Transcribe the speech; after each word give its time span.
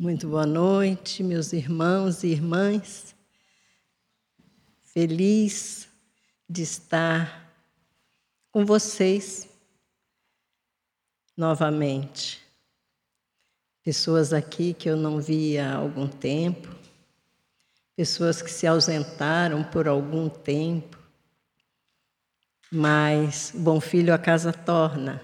Muito 0.00 0.28
boa 0.28 0.46
noite, 0.46 1.24
meus 1.24 1.52
irmãos 1.52 2.22
e 2.22 2.28
irmãs. 2.28 3.16
Feliz 4.80 5.88
de 6.48 6.62
estar 6.62 7.52
com 8.52 8.64
vocês 8.64 9.48
novamente. 11.36 12.40
Pessoas 13.82 14.32
aqui 14.32 14.72
que 14.72 14.88
eu 14.88 14.96
não 14.96 15.20
via 15.20 15.68
há 15.68 15.74
algum 15.74 16.06
tempo, 16.06 16.72
pessoas 17.96 18.40
que 18.40 18.52
se 18.52 18.68
ausentaram 18.68 19.64
por 19.64 19.88
algum 19.88 20.28
tempo, 20.28 20.96
mas 22.70 23.52
bom 23.52 23.80
filho 23.80 24.14
a 24.14 24.18
casa 24.18 24.52
torna. 24.52 25.20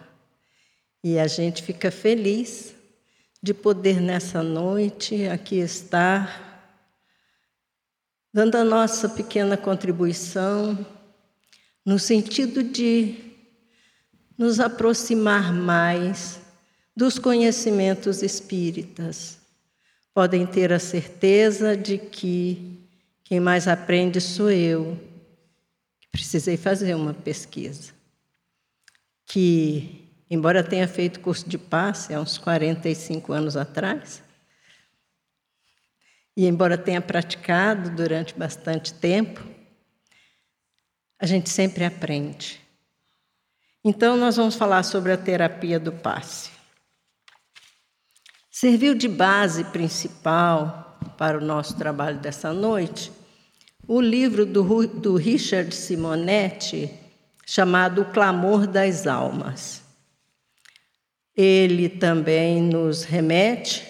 E 1.01 1.17
a 1.17 1.29
gente 1.29 1.63
fica 1.63 1.93
feliz 1.93 2.74
de 3.45 3.53
poder 3.53 4.01
nessa 4.01 4.43
noite 4.43 5.27
aqui 5.27 5.57
estar, 5.57 6.81
dando 8.33 8.55
a 8.55 8.65
nossa 8.65 9.07
pequena 9.07 9.55
contribuição, 9.55 10.79
no 11.85 11.99
sentido 11.99 12.63
de 12.63 13.17
nos 14.39 14.61
aproximar 14.61 15.53
mais 15.53 16.41
dos 16.97 17.19
conhecimentos 17.19 18.23
espíritas. 18.23 19.37
Podem 20.15 20.47
ter 20.47 20.73
a 20.73 20.79
certeza 20.79 21.77
de 21.77 21.99
que 21.99 22.81
quem 23.25 23.41
mais 23.41 23.69
aprende 23.69 24.23
sou 24.23 24.51
eu, 24.51 24.99
que 26.01 26.09
precisei 26.11 26.57
fazer 26.57 26.95
uma 26.95 27.13
pesquisa, 27.13 27.93
que 29.27 30.04
embora 30.31 30.63
tenha 30.63 30.89
feito 30.89 31.21
curso 31.21 31.49
de 31.49 31.59
passe 31.59 32.15
há 32.15 32.21
uns 32.21 32.39
45 32.39 33.33
anos 33.33 33.57
atrás, 33.57 34.23
e 36.37 36.47
embora 36.47 36.77
tenha 36.77 37.01
praticado 37.01 37.91
durante 37.91 38.35
bastante 38.35 38.93
tempo, 38.95 39.45
a 41.19 41.27
gente 41.27 41.49
sempre 41.49 41.85
aprende. 41.85 42.61
Então, 43.85 44.17
nós 44.17 44.37
vamos 44.37 44.57
falar 44.57 44.83
sobre 44.83 45.13
a 45.13 45.17
terapia 45.17 45.79
do 45.79 45.93
passe. 45.93 46.51
Serviu 48.51 48.95
de 48.95 49.07
base 49.07 49.65
principal 49.65 50.99
para 51.17 51.39
o 51.39 51.45
nosso 51.45 51.77
trabalho 51.77 52.19
dessa 52.19 52.53
noite 52.53 53.13
o 53.87 54.01
livro 54.01 54.47
do, 54.47 54.87
do 54.87 55.17
Richard 55.17 55.75
Simonetti, 55.75 56.91
chamado 57.47 58.03
O 58.03 58.05
Clamor 58.07 58.67
das 58.67 59.07
Almas. 59.07 59.84
Ele 61.37 61.89
também 61.89 62.63
nos 62.63 63.03
remete 63.03 63.87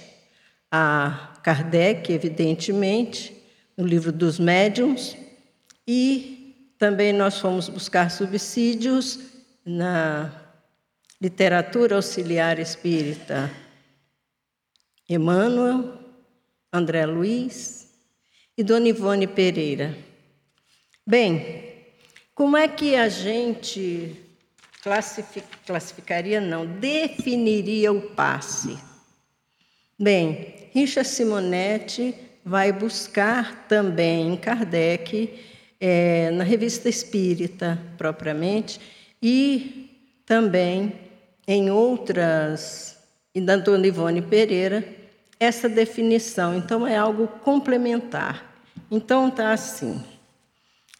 a 0.70 1.38
Kardec, 1.42 2.12
evidentemente, 2.12 3.36
no 3.76 3.86
livro 3.86 4.10
dos 4.10 4.38
médiuns, 4.38 5.16
e 5.86 6.74
também 6.78 7.12
nós 7.12 7.38
fomos 7.38 7.68
buscar 7.68 8.10
subsídios 8.10 9.18
na 9.64 10.32
literatura 11.20 11.96
auxiliar 11.96 12.58
espírita. 12.58 13.50
Emmanuel, 15.08 15.98
André 16.72 17.04
Luiz 17.06 17.90
e 18.56 18.62
Dona 18.62 18.88
Ivone 18.88 19.26
Pereira. 19.26 19.96
Bem, 21.06 21.74
como 22.34 22.56
é 22.56 22.66
que 22.66 22.96
a 22.96 23.08
gente 23.08 24.23
classificaria, 25.64 26.40
não, 26.40 26.66
definiria 26.66 27.90
o 27.92 28.00
passe. 28.00 28.78
Bem, 29.98 30.68
Richard 30.72 31.08
Simonetti 31.08 32.14
vai 32.44 32.70
buscar 32.70 33.66
também 33.66 34.32
em 34.32 34.36
Kardec, 34.36 35.42
é, 35.80 36.30
na 36.32 36.44
Revista 36.44 36.88
Espírita, 36.88 37.80
propriamente, 37.96 38.78
e 39.22 39.90
também 40.26 40.92
em 41.48 41.70
outras, 41.70 42.98
e 43.34 43.40
da 43.40 43.56
Dona 43.56 43.86
Ivone 43.86 44.20
Pereira, 44.20 44.86
essa 45.40 45.68
definição. 45.68 46.54
Então, 46.54 46.86
é 46.86 46.96
algo 46.96 47.26
complementar. 47.26 48.54
Então, 48.90 49.28
está 49.28 49.52
assim 49.52 50.13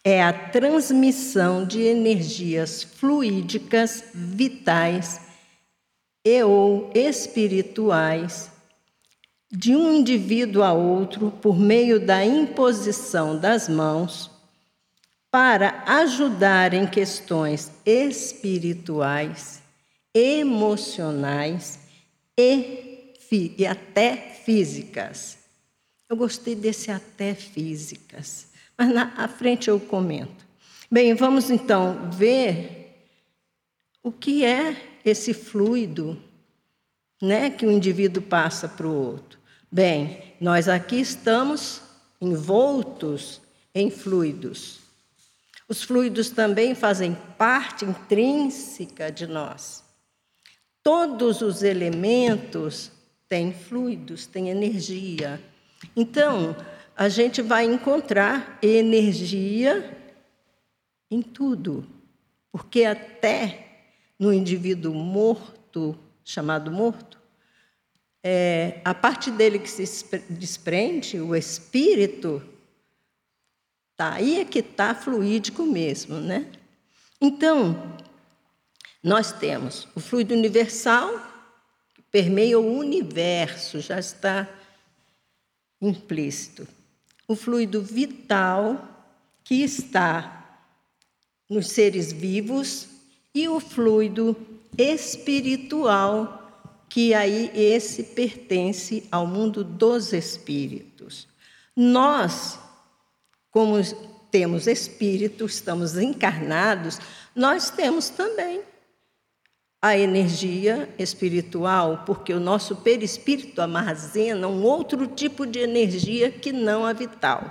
é 0.07 0.21
a 0.21 0.31
transmissão 0.31 1.65
de 1.65 1.81
energias 1.81 2.83
fluídicas 2.83 4.03
vitais 4.13 5.19
e 6.23 6.43
ou 6.43 6.91
espirituais 6.93 8.51
de 9.51 9.75
um 9.75 9.91
indivíduo 9.91 10.61
a 10.61 10.73
outro 10.73 11.31
por 11.31 11.57
meio 11.57 11.99
da 11.99 12.23
imposição 12.23 13.35
das 13.39 13.67
mãos 13.67 14.29
para 15.31 15.83
ajudar 15.87 16.75
em 16.75 16.85
questões 16.85 17.71
espirituais, 17.83 19.59
emocionais 20.13 21.79
e, 22.37 23.11
e 23.57 23.65
até 23.65 24.15
físicas. 24.45 25.39
Eu 26.07 26.15
gostei 26.15 26.53
desse 26.53 26.91
até 26.91 27.33
físicas 27.33 28.53
mas 28.77 28.93
na 28.93 29.27
frente 29.27 29.69
eu 29.69 29.79
comento. 29.79 30.45
Bem, 30.91 31.13
vamos 31.13 31.49
então 31.49 32.09
ver 32.11 33.07
o 34.03 34.11
que 34.11 34.45
é 34.45 34.99
esse 35.03 35.33
fluido 35.33 36.21
né, 37.21 37.49
que 37.49 37.65
o 37.65 37.71
indivíduo 37.71 38.21
passa 38.21 38.67
para 38.67 38.87
o 38.87 38.93
outro. 38.93 39.39
Bem, 39.71 40.35
nós 40.39 40.69
aqui 40.69 40.99
estamos 40.99 41.81
envoltos 42.21 43.41
em 43.73 43.89
fluidos. 43.89 44.79
Os 45.67 45.83
fluidos 45.83 46.29
também 46.29 46.75
fazem 46.75 47.17
parte 47.37 47.83
intrínseca 47.83 49.11
de 49.11 49.25
nós. 49.25 49.83
Todos 50.83 51.41
os 51.41 51.63
elementos 51.63 52.91
têm 53.27 53.51
fluidos, 53.51 54.27
têm 54.27 54.49
energia. 54.49 55.41
Então, 55.95 56.55
a 56.95 57.09
gente 57.09 57.41
vai 57.41 57.65
encontrar 57.65 58.57
energia 58.61 59.97
em 61.11 61.21
tudo, 61.21 61.85
porque 62.51 62.85
até 62.85 63.83
no 64.17 64.33
indivíduo 64.33 64.93
morto, 64.93 65.97
chamado 66.23 66.71
morto, 66.71 67.19
é, 68.23 68.79
a 68.85 68.93
parte 68.93 69.29
dele 69.29 69.59
que 69.59 69.69
se 69.69 69.83
desprende, 70.29 71.19
o 71.19 71.35
espírito, 71.35 72.41
tá 73.97 74.13
aí 74.13 74.39
é 74.39 74.45
que 74.45 74.59
está 74.59 74.95
fluídico 74.95 75.63
mesmo, 75.63 76.15
né? 76.15 76.49
Então, 77.21 77.97
nós 79.03 79.33
temos 79.33 79.87
o 79.93 79.99
fluido 79.99 80.33
universal, 80.33 81.11
que 81.93 82.01
permeia 82.03 82.57
o 82.57 82.77
universo, 82.77 83.81
já 83.81 83.99
está 83.99 84.49
implícito 85.81 86.65
o 87.27 87.35
fluido 87.35 87.81
vital 87.81 88.87
que 89.43 89.63
está 89.63 90.59
nos 91.49 91.69
seres 91.69 92.11
vivos 92.11 92.87
e 93.33 93.47
o 93.47 93.59
fluido 93.59 94.35
espiritual 94.77 96.41
que 96.89 97.13
aí 97.13 97.51
esse 97.53 98.03
pertence 98.03 99.07
ao 99.11 99.27
mundo 99.27 99.63
dos 99.63 100.13
espíritos. 100.13 101.27
Nós, 101.75 102.57
como 103.51 103.75
temos 104.31 104.67
espírito, 104.67 105.45
estamos 105.45 105.97
encarnados, 105.97 106.99
nós 107.35 107.69
temos 107.69 108.09
também 108.09 108.61
a 109.85 109.95
energia 109.95 110.91
espiritual, 110.97 112.01
porque 112.07 112.33
o 112.33 112.39
nosso 112.39 112.77
perispírito 112.77 113.61
armazena 113.61 114.47
um 114.47 114.63
outro 114.63 115.05
tipo 115.05 115.45
de 115.45 115.59
energia 115.59 116.31
que 116.31 116.51
não 116.51 116.87
a 116.87 116.91
vital. 116.91 117.43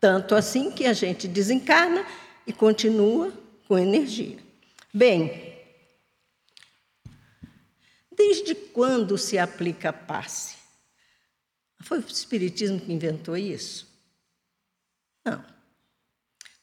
Tanto 0.00 0.34
assim 0.34 0.72
que 0.72 0.84
a 0.84 0.92
gente 0.92 1.28
desencarna 1.28 2.04
e 2.44 2.52
continua 2.52 3.32
com 3.68 3.78
energia. 3.78 4.36
Bem, 4.92 5.54
desde 8.10 8.52
quando 8.52 9.16
se 9.16 9.38
aplica 9.38 9.92
passe? 9.92 10.56
Foi 11.82 12.00
o 12.00 12.04
Espiritismo 12.04 12.80
que 12.80 12.92
inventou 12.92 13.36
isso? 13.36 13.86
Não. 15.24 15.44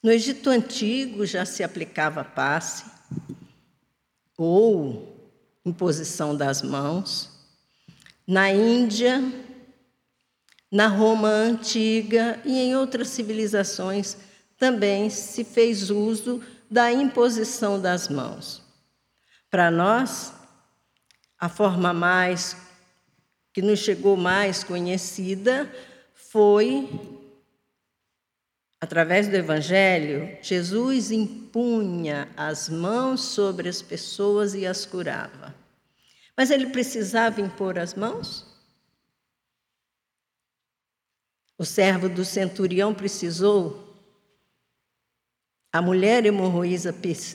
No 0.04 0.12
Egito 0.12 0.50
Antigo 0.50 1.26
já 1.26 1.46
se 1.46 1.64
aplicava 1.64 2.26
passe 2.26 2.97
ou 4.38 5.34
imposição 5.66 6.36
das 6.36 6.62
mãos. 6.62 7.30
Na 8.26 8.52
Índia, 8.52 9.22
na 10.72 10.88
Roma 10.88 11.30
antiga 11.30 12.40
e 12.46 12.60
em 12.60 12.76
outras 12.76 13.10
civilizações 13.10 14.18
também 14.58 15.10
se 15.10 15.44
fez 15.44 15.90
uso 15.90 16.42
da 16.70 16.92
imposição 16.92 17.80
das 17.80 18.08
mãos. 18.08 18.62
Para 19.50 19.72
nós, 19.72 20.34
a 21.40 21.48
forma 21.48 21.94
mais 21.94 22.58
que 23.54 23.62
nos 23.62 23.80
chegou 23.80 24.18
mais 24.18 24.64
conhecida 24.64 25.72
foi 26.14 27.17
através 28.80 29.28
do 29.28 29.36
Evangelho, 29.36 30.38
Jesus 30.42 31.12
impunha 31.12 32.30
as 32.38 32.70
mãos 32.70 33.22
sobre 33.22 33.68
as 33.68 33.82
pessoas 33.82 34.54
e 34.54 34.66
as 34.66 34.86
curava. 34.86 35.56
Mas 36.36 36.52
ele 36.52 36.68
precisava 36.68 37.42
impor 37.42 37.80
as 37.80 37.96
mãos? 37.96 38.46
O 41.58 41.66
servo 41.66 42.08
do 42.08 42.24
centurião 42.24 42.94
precisou? 42.94 43.84
A 45.74 45.82
mulher 45.82 46.26
hemorroísa 46.26 46.94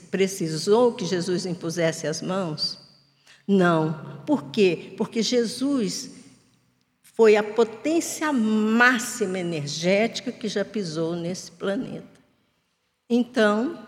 precisou 0.09 0.93
que 0.93 1.05
Jesus 1.05 1.45
impusesse 1.45 2.07
as 2.07 2.21
mãos? 2.21 2.79
Não. 3.45 4.23
Por 4.25 4.49
quê? 4.51 4.93
Porque 4.97 5.21
Jesus 5.21 6.22
foi 7.13 7.35
a 7.35 7.43
potência 7.43 8.33
máxima 8.33 9.39
energética 9.39 10.31
que 10.31 10.47
já 10.47 10.65
pisou 10.65 11.15
nesse 11.15 11.51
planeta. 11.51 12.19
Então, 13.09 13.87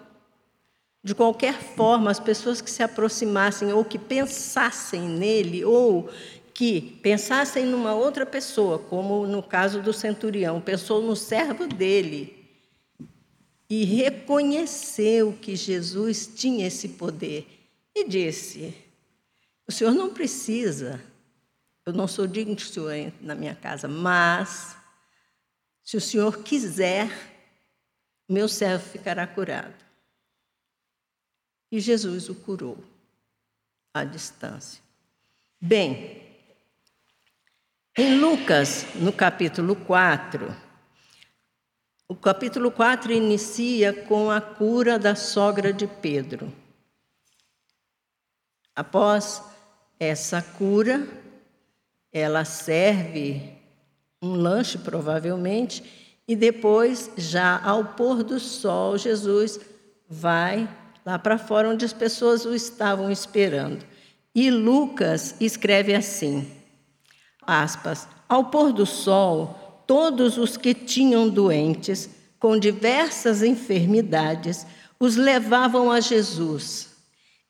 de 1.04 1.14
qualquer 1.14 1.60
forma, 1.60 2.12
as 2.12 2.20
pessoas 2.20 2.62
que 2.62 2.70
se 2.70 2.84
aproximassem 2.84 3.74
ou 3.74 3.84
que 3.84 3.98
pensassem 3.98 5.02
nele 5.02 5.66
ou 5.66 6.10
que 6.54 7.00
pensassem 7.02 7.66
numa 7.66 7.94
outra 7.94 8.26
pessoa, 8.26 8.80
como 8.80 9.28
no 9.28 9.44
caso 9.44 9.82
do 9.82 9.92
centurião, 9.92 10.62
pensou 10.62 11.02
no 11.02 11.16
servo 11.16 11.68
dele 11.68 12.46
e 13.70 13.84
reconheceu 13.84 15.36
que 15.42 15.56
Jesus 15.56 16.32
tinha 16.34 16.68
esse 16.68 16.90
poder 16.90 17.48
e 17.94 18.08
disse: 18.08 18.74
O 19.68 19.72
senhor 19.72 19.94
não 19.94 20.12
precisa, 20.12 21.02
eu 21.86 21.94
não 21.94 22.08
sou 22.08 22.26
digno 22.26 22.56
de 22.56 22.64
o 22.64 22.68
senhor 22.68 23.14
na 23.22 23.36
minha 23.36 23.54
casa, 23.54 23.88
mas 23.88 24.76
se 25.84 25.96
o 25.96 26.02
senhor 26.02 26.42
quiser, 26.44 27.10
meu 28.28 28.48
servo 28.48 28.90
ficará 28.90 29.28
curado. 29.28 29.86
E 31.72 31.80
Jesus 31.80 32.28
o 32.28 32.36
curou 32.36 32.84
à 33.94 34.04
distância. 34.04 34.82
Bem, 35.62 36.24
em 37.96 38.20
Lucas, 38.20 38.86
no 38.96 39.14
capítulo 39.14 39.76
4, 39.76 40.56
o 42.08 42.16
capítulo 42.16 42.72
4 42.72 43.12
inicia 43.12 43.94
com 43.94 44.32
a 44.32 44.42
cura 44.42 44.98
da 44.98 45.16
sogra 45.16 45.72
de 45.72 45.88
Pedro. 45.88 46.52
Após 48.76 49.42
essa 50.00 50.42
cura, 50.42 51.25
ela 52.18 52.46
serve 52.46 53.42
um 54.22 54.36
lanche, 54.36 54.78
provavelmente, 54.78 55.84
e 56.26 56.34
depois, 56.34 57.12
já 57.18 57.62
ao 57.62 57.84
pôr 57.84 58.24
do 58.24 58.40
sol, 58.40 58.98
Jesus 58.98 59.60
vai 60.10 60.68
lá 61.06 61.20
para 61.20 61.38
fora 61.38 61.70
onde 61.70 61.84
as 61.84 61.92
pessoas 61.92 62.46
o 62.46 62.56
estavam 62.56 63.12
esperando. 63.12 63.86
E 64.34 64.50
Lucas 64.50 65.36
escreve 65.42 65.94
assim: 65.94 66.50
aspas, 67.42 68.08
ao 68.30 68.46
pôr 68.46 68.72
do 68.72 68.86
sol, 68.86 69.84
todos 69.86 70.38
os 70.38 70.56
que 70.56 70.74
tinham 70.74 71.28
doentes 71.28 72.10
com 72.40 72.58
diversas 72.58 73.44
enfermidades 73.44 74.66
os 74.98 75.18
levavam 75.18 75.92
a 75.92 76.00
Jesus, 76.00 76.96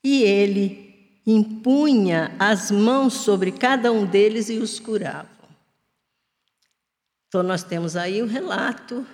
e 0.04 0.24
ele 0.24 0.85
impunha 1.26 2.36
as 2.38 2.70
mãos 2.70 3.14
sobre 3.14 3.52
cada 3.52 3.92
um 3.92 4.06
deles 4.06 4.50
e 4.50 4.58
os 4.58 4.80
curava. 4.80 5.30
Então, 7.28 7.42
nós 7.42 7.64
temos 7.64 7.96
aí 7.96 8.22
o 8.22 8.28
relato 8.28 9.06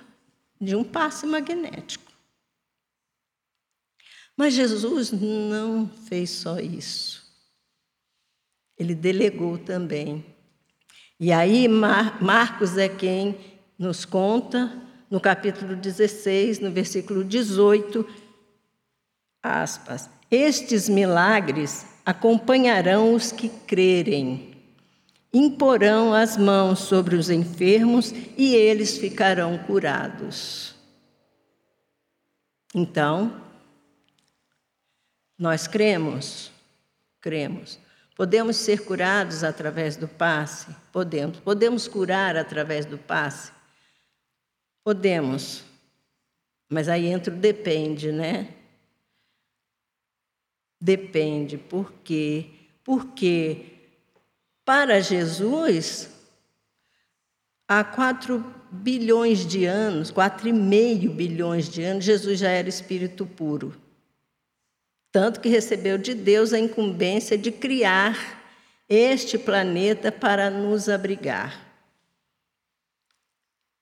de 0.60 0.76
um 0.76 0.84
passe 0.84 1.26
magnético. 1.26 2.12
Mas 4.36 4.54
Jesus 4.54 5.12
não 5.12 5.88
fez 5.88 6.30
só 6.30 6.58
isso. 6.58 7.22
Ele 8.78 8.94
delegou 8.94 9.58
também 9.58 10.24
e 11.24 11.30
aí 11.30 11.68
Mar 11.68 12.20
Marcos 12.20 12.76
é 12.76 12.88
quem 12.88 13.38
nos 13.78 14.04
conta, 14.04 14.76
no 15.08 15.20
capítulo 15.20 15.76
16, 15.76 16.58
no 16.58 16.68
versículo 16.72 17.22
18, 17.22 18.04
aspas, 19.40 20.10
estes 20.28 20.88
milagres 20.88 21.86
acompanharão 22.04 23.14
os 23.14 23.30
que 23.32 23.48
crerem, 23.48 24.56
imporão 25.32 26.12
as 26.12 26.36
mãos 26.36 26.80
sobre 26.80 27.16
os 27.16 27.30
enfermos 27.30 28.12
e 28.36 28.54
eles 28.54 28.98
ficarão 28.98 29.56
curados. 29.58 30.74
Então, 32.74 33.40
nós 35.38 35.66
cremos, 35.66 36.50
cremos. 37.20 37.78
Podemos 38.16 38.56
ser 38.56 38.84
curados 38.84 39.42
através 39.42 39.96
do 39.96 40.06
passe? 40.06 40.74
Podemos. 40.92 41.40
Podemos 41.40 41.88
curar 41.88 42.36
através 42.36 42.84
do 42.84 42.98
passe? 42.98 43.52
Podemos. 44.84 45.64
Mas 46.68 46.88
aí 46.88 47.06
entra 47.06 47.32
o 47.32 47.36
depende, 47.36 48.12
né? 48.12 48.48
Depende. 50.82 51.56
Por 51.56 51.92
quê? 52.02 52.46
Porque 52.82 53.66
para 54.64 55.00
Jesus, 55.00 56.10
há 57.68 57.84
quatro 57.84 58.44
bilhões 58.68 59.46
de 59.46 59.64
anos, 59.64 60.10
quatro 60.10 60.48
e 60.48 60.52
meio 60.52 61.12
bilhões 61.12 61.68
de 61.68 61.84
anos, 61.84 62.04
Jesus 62.04 62.40
já 62.40 62.48
era 62.48 62.68
espírito 62.68 63.24
puro. 63.24 63.80
Tanto 65.12 65.40
que 65.40 65.48
recebeu 65.48 65.96
de 65.96 66.14
Deus 66.14 66.52
a 66.52 66.58
incumbência 66.58 67.38
de 67.38 67.52
criar 67.52 68.42
este 68.88 69.38
planeta 69.38 70.10
para 70.10 70.50
nos 70.50 70.88
abrigar. 70.88 71.64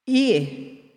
E 0.06 0.93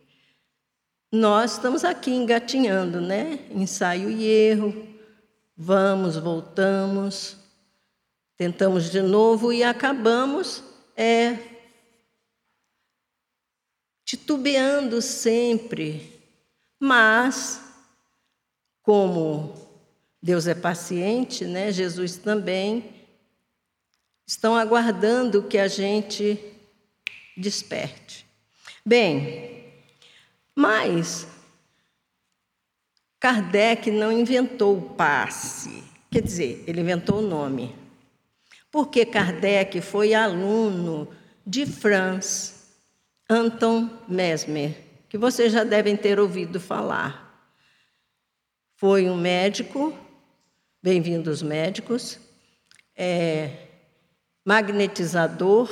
nós 1.10 1.54
estamos 1.54 1.86
aqui 1.86 2.12
engatinhando, 2.12 3.00
né? 3.00 3.40
Ensaio 3.52 4.10
e 4.10 4.26
erro, 4.26 4.93
vamos, 5.56 6.18
voltamos, 6.18 7.38
tentamos 8.38 8.90
de 8.90 9.02
novo 9.02 9.54
e 9.54 9.64
acabamos 9.64 10.64
é, 10.96 11.38
titubeando 14.04 15.02
sempre. 15.02 16.22
Mas, 16.80 17.62
como 18.82 19.54
Deus 20.22 20.48
é 20.48 20.56
paciente, 20.56 21.46
né? 21.46 21.72
Jesus 21.72 22.18
também. 22.18 22.94
Estão 24.26 24.56
aguardando 24.56 25.44
que 25.44 25.58
a 25.58 25.68
gente 25.68 26.40
desperte. 27.36 28.26
Bem, 28.86 29.74
mas 30.56 31.28
Kardec 33.24 33.90
não 33.90 34.12
inventou 34.12 34.78
o 34.78 34.82
passe, 34.82 35.82
quer 36.12 36.22
dizer, 36.22 36.62
ele 36.68 36.82
inventou 36.82 37.20
o 37.20 37.22
nome. 37.26 37.74
Porque 38.70 39.06
Kardec 39.06 39.80
foi 39.80 40.14
aluno 40.14 41.08
de 41.48 41.66
Franz 41.66 42.70
Anton 43.30 43.90
Mesmer, 44.10 44.76
que 45.08 45.18
vocês 45.18 45.54
já 45.54 45.64
devem 45.64 45.96
ter 45.96 46.20
ouvido 46.20 46.60
falar. 46.60 47.50
Foi 48.76 49.10
um 49.10 49.16
médico 49.16 49.98
bem-vindos 50.82 51.42
médicos, 51.42 52.20
é, 52.94 53.52
magnetizador, 54.44 55.70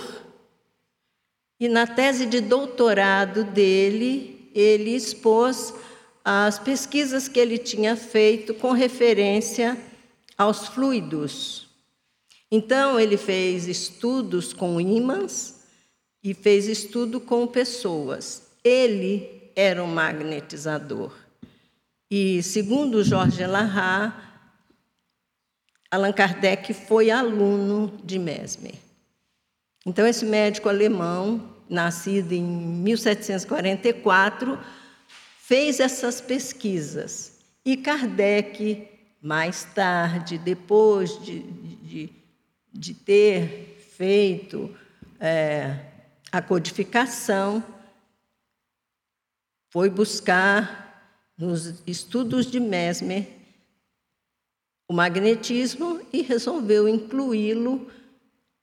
e 1.59 1.67
na 1.67 1.85
tese 1.85 2.25
de 2.25 2.39
doutorado 2.39 3.43
dele, 3.43 4.49
ele 4.55 4.95
expôs 4.95 5.73
as 6.23 6.59
pesquisas 6.59 7.27
que 7.27 7.39
ele 7.39 7.57
tinha 7.57 7.95
feito 7.95 8.53
com 8.53 8.71
referência 8.71 9.77
aos 10.37 10.67
fluidos. 10.67 11.67
Então, 12.51 12.99
ele 12.99 13.17
fez 13.17 13.67
estudos 13.67 14.53
com 14.53 14.79
ímãs 14.79 15.61
e 16.23 16.33
fez 16.33 16.67
estudo 16.67 17.19
com 17.19 17.47
pessoas. 17.47 18.43
Ele 18.63 19.51
era 19.55 19.83
um 19.83 19.87
magnetizador. 19.87 21.11
E, 22.09 22.43
segundo 22.43 23.03
Jorge 23.03 23.45
Larrat, 23.45 24.13
Allan 25.89 26.11
Kardec 26.11 26.73
foi 26.73 27.09
aluno 27.09 27.97
de 28.03 28.19
Mesmer. 28.19 28.75
Então, 29.85 30.05
esse 30.05 30.25
médico 30.25 30.69
alemão, 30.69 31.55
nascido 31.69 32.33
em 32.33 32.43
1744, 32.43 34.59
fez 35.51 35.81
essas 35.81 36.21
pesquisas. 36.21 37.37
E 37.65 37.75
Kardec, 37.75 38.87
mais 39.21 39.65
tarde, 39.65 40.37
depois 40.37 41.21
de, 41.21 41.41
de, 41.41 42.09
de 42.71 42.93
ter 42.93 43.77
feito 43.97 44.73
é, 45.19 45.77
a 46.31 46.41
codificação, 46.41 47.61
foi 49.71 49.89
buscar 49.89 51.27
nos 51.37 51.83
estudos 51.85 52.45
de 52.49 52.61
Mesmer 52.61 53.27
o 54.87 54.93
magnetismo 54.93 55.99
e 56.13 56.21
resolveu 56.21 56.87
incluí-lo 56.87 57.91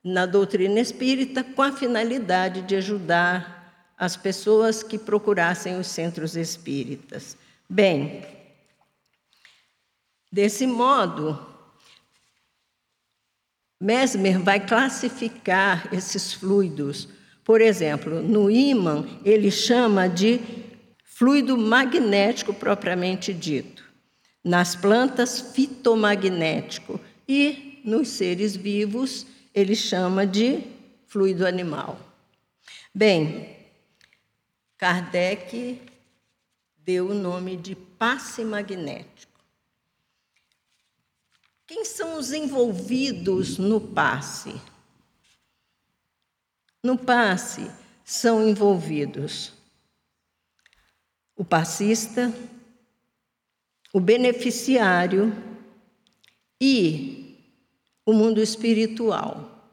na 0.03 0.25
doutrina 0.25 0.81
espírita 0.81 1.45
com 1.45 1.61
a 1.61 1.71
finalidade 1.71 2.63
de 2.63 2.77
ajudar 2.77 3.58
as 3.99 4.17
pessoas 4.17 4.83
que 4.83 4.97
procurassem 4.97 5.77
os 5.77 5.89
centros 5.89 6.37
espíritas. 6.37 7.37
Bem, 7.69 8.25
desse 10.31 10.67
modo, 10.67 11.47
Mesmer 13.81 14.39
vai 14.39 14.65
classificar 14.65 15.93
esses 15.93 16.33
fluidos. 16.33 17.09
Por 17.45 17.61
exemplo, 17.61 18.23
no 18.23 18.51
ímã, 18.51 19.07
ele 19.25 19.51
chama 19.51 20.09
de 20.09 20.41
fluido 21.03 21.59
magnético 21.59 22.55
propriamente 22.55 23.35
dito. 23.35 23.83
Nas 24.45 24.77
plantas, 24.77 25.41
fitomagnético. 25.41 27.01
E 27.29 27.81
nos 27.85 28.09
seres 28.09 28.55
vivos, 28.55 29.27
ele 29.55 29.75
chama 29.75 30.27
de 30.27 30.63
fluido 31.07 31.47
animal. 31.47 31.99
Bem, 32.95 33.58
Kardec 34.79 35.83
deu 36.77 37.11
o 37.11 37.15
nome 37.15 37.57
de 37.57 37.75
passe 37.75 38.45
magnético. 38.45 39.39
Quem 41.67 41.85
são 41.85 42.17
os 42.17 42.33
envolvidos 42.33 43.59
no 43.59 43.81
passe? 43.81 44.55
No 46.83 46.97
passe 46.97 47.69
são 48.05 48.49
envolvidos 48.49 49.53
o 51.37 51.45
passista, 51.45 52.33
o 53.93 54.01
beneficiário 54.01 55.33
e 56.61 57.37
o 58.07 58.13
mundo 58.13 58.41
espiritual, 58.41 59.71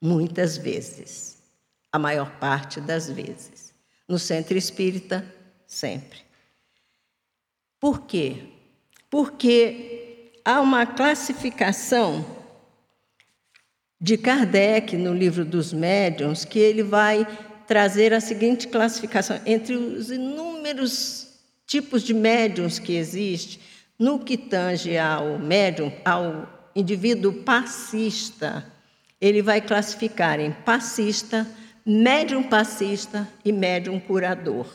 muitas 0.00 0.56
vezes, 0.56 1.42
a 1.90 1.98
maior 1.98 2.38
parte 2.38 2.80
das 2.80 3.10
vezes. 3.10 3.63
No 4.08 4.18
centro 4.18 4.56
espírita, 4.56 5.24
sempre. 5.66 6.20
Por 7.80 8.02
quê? 8.02 8.44
Porque 9.10 10.32
há 10.44 10.60
uma 10.60 10.86
classificação 10.86 12.24
de 14.00 14.18
Kardec 14.18 14.96
no 14.96 15.14
livro 15.14 15.44
dos 15.44 15.72
médiuns 15.72 16.44
que 16.44 16.58
ele 16.58 16.82
vai 16.82 17.26
trazer 17.66 18.12
a 18.12 18.20
seguinte 18.20 18.68
classificação 18.68 19.40
entre 19.46 19.74
os 19.74 20.10
inúmeros 20.10 21.28
tipos 21.66 22.02
de 22.02 22.12
médiums 22.12 22.78
que 22.78 22.94
existem 22.94 23.60
no 23.98 24.18
que 24.18 24.36
tange 24.36 24.98
ao 24.98 25.38
médium, 25.38 25.92
ao 26.04 26.48
indivíduo 26.74 27.32
passista, 27.44 28.66
ele 29.20 29.40
vai 29.40 29.60
classificar 29.60 30.40
em 30.40 30.52
passista, 30.52 31.46
médium 31.84 32.42
passista 32.42 33.28
e 33.44 33.52
médium 33.52 34.00
curador. 34.00 34.66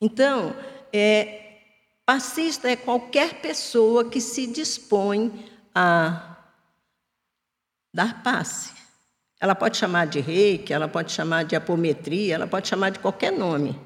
Então, 0.00 0.54
é, 0.92 1.58
passista 2.04 2.70
é 2.70 2.76
qualquer 2.76 3.40
pessoa 3.40 4.08
que 4.08 4.20
se 4.20 4.46
dispõe 4.46 5.50
a 5.74 6.36
dar 7.92 8.22
passe. 8.22 8.72
Ela 9.40 9.54
pode 9.54 9.76
chamar 9.76 10.06
de 10.06 10.20
reiki, 10.20 10.72
ela 10.72 10.88
pode 10.88 11.12
chamar 11.12 11.44
de 11.44 11.56
apometria, 11.56 12.34
ela 12.34 12.46
pode 12.46 12.68
chamar 12.68 12.90
de 12.90 12.98
qualquer 12.98 13.32
nome. 13.32 13.78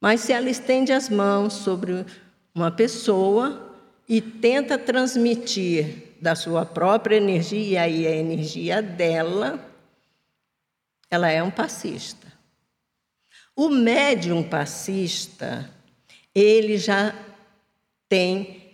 Mas 0.00 0.20
se 0.20 0.32
ela 0.32 0.48
estende 0.48 0.92
as 0.92 1.08
mãos 1.08 1.52
sobre 1.52 2.06
uma 2.54 2.70
pessoa 2.70 3.74
e 4.08 4.20
tenta 4.20 4.78
transmitir 4.78 6.14
da 6.20 6.34
sua 6.34 6.64
própria 6.64 7.16
energia, 7.16 7.66
e 7.66 7.76
aí 7.76 8.06
a 8.06 8.14
energia 8.14 8.80
dela, 8.80 9.58
ela 11.10 11.30
é 11.30 11.42
um 11.42 11.50
passista. 11.50 12.26
O 13.54 13.68
médium 13.68 14.42
passista, 14.42 15.70
ele 16.34 16.76
já 16.76 17.14
tem 18.08 18.66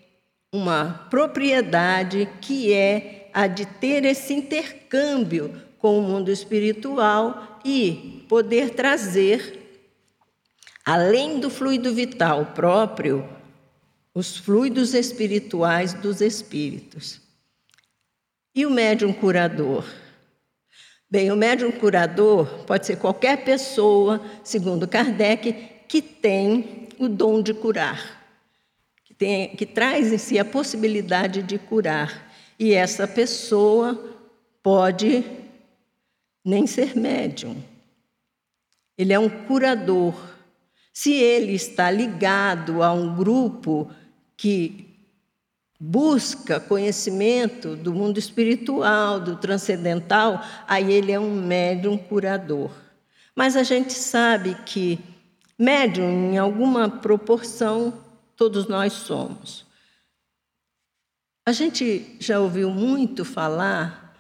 uma 0.53 1.07
propriedade 1.09 2.29
que 2.41 2.73
é 2.73 3.31
a 3.33 3.47
de 3.47 3.65
ter 3.65 4.05
esse 4.05 4.35
intercâmbio 4.35 5.63
com 5.79 5.99
o 5.99 6.03
mundo 6.03 6.31
espiritual 6.31 7.61
e 7.65 8.25
poder 8.29 8.71
trazer, 8.71 9.89
além 10.85 11.41
do 11.41 11.49
fluido 11.49 11.95
vital 11.95 12.47
próprio, 12.47 13.29
os 14.15 14.37
fluidos 14.37 14.95
espirituais 14.95 15.95
dos 15.95 16.21
espíritos. 16.21 17.21
E 18.55 18.67
o 18.67 18.71
médium 18.71 19.13
curador? 19.13 19.85
Bem, 21.13 21.31
o 21.31 21.37
médium 21.37 21.71
curador 21.71 22.65
pode 22.65 22.87
ser 22.87 22.97
qualquer 22.97 23.45
pessoa, 23.45 24.19
segundo 24.43 24.89
Kardec, 24.89 25.53
que 25.87 26.01
tem 26.01 26.89
o 26.99 27.07
dom 27.07 27.43
de 27.43 27.53
curar, 27.53 28.25
que, 29.05 29.13
tem, 29.13 29.55
que 29.55 29.67
traz 29.67 30.11
em 30.11 30.17
si 30.17 30.39
a 30.39 30.45
possibilidade 30.45 31.43
de 31.43 31.59
curar. 31.59 32.33
E 32.59 32.73
essa 32.73 33.07
pessoa 33.07 34.03
pode 34.63 35.23
nem 36.43 36.67
ser 36.67 36.97
médium. 36.97 37.63
Ele 38.97 39.13
é 39.13 39.19
um 39.19 39.29
curador. 39.29 40.15
Se 40.95 41.13
ele 41.13 41.53
está 41.53 41.91
ligado 41.91 42.83
a 42.83 42.91
um 42.91 43.15
grupo 43.15 43.91
que 44.35 44.92
busca 45.85 46.61
conhecimento 46.61 47.75
do 47.75 47.93
mundo 47.93 48.17
espiritual, 48.17 49.19
do 49.19 49.35
transcendental, 49.35 50.41
aí 50.69 50.93
ele 50.93 51.11
é 51.11 51.19
um 51.19 51.35
médium 51.35 51.99
curador. 51.99 52.71
Mas 53.35 53.57
a 53.57 53.65
gente 53.65 53.93
sabe 53.93 54.55
que 54.65 55.01
médium, 55.59 56.33
em 56.33 56.39
alguma 56.39 56.89
proporção, 56.89 58.01
todos 58.37 58.69
nós 58.69 58.93
somos. 58.93 59.67
A 61.45 61.51
gente 61.51 62.17
já 62.21 62.39
ouviu 62.39 62.71
muito 62.71 63.25
falar, 63.25 64.17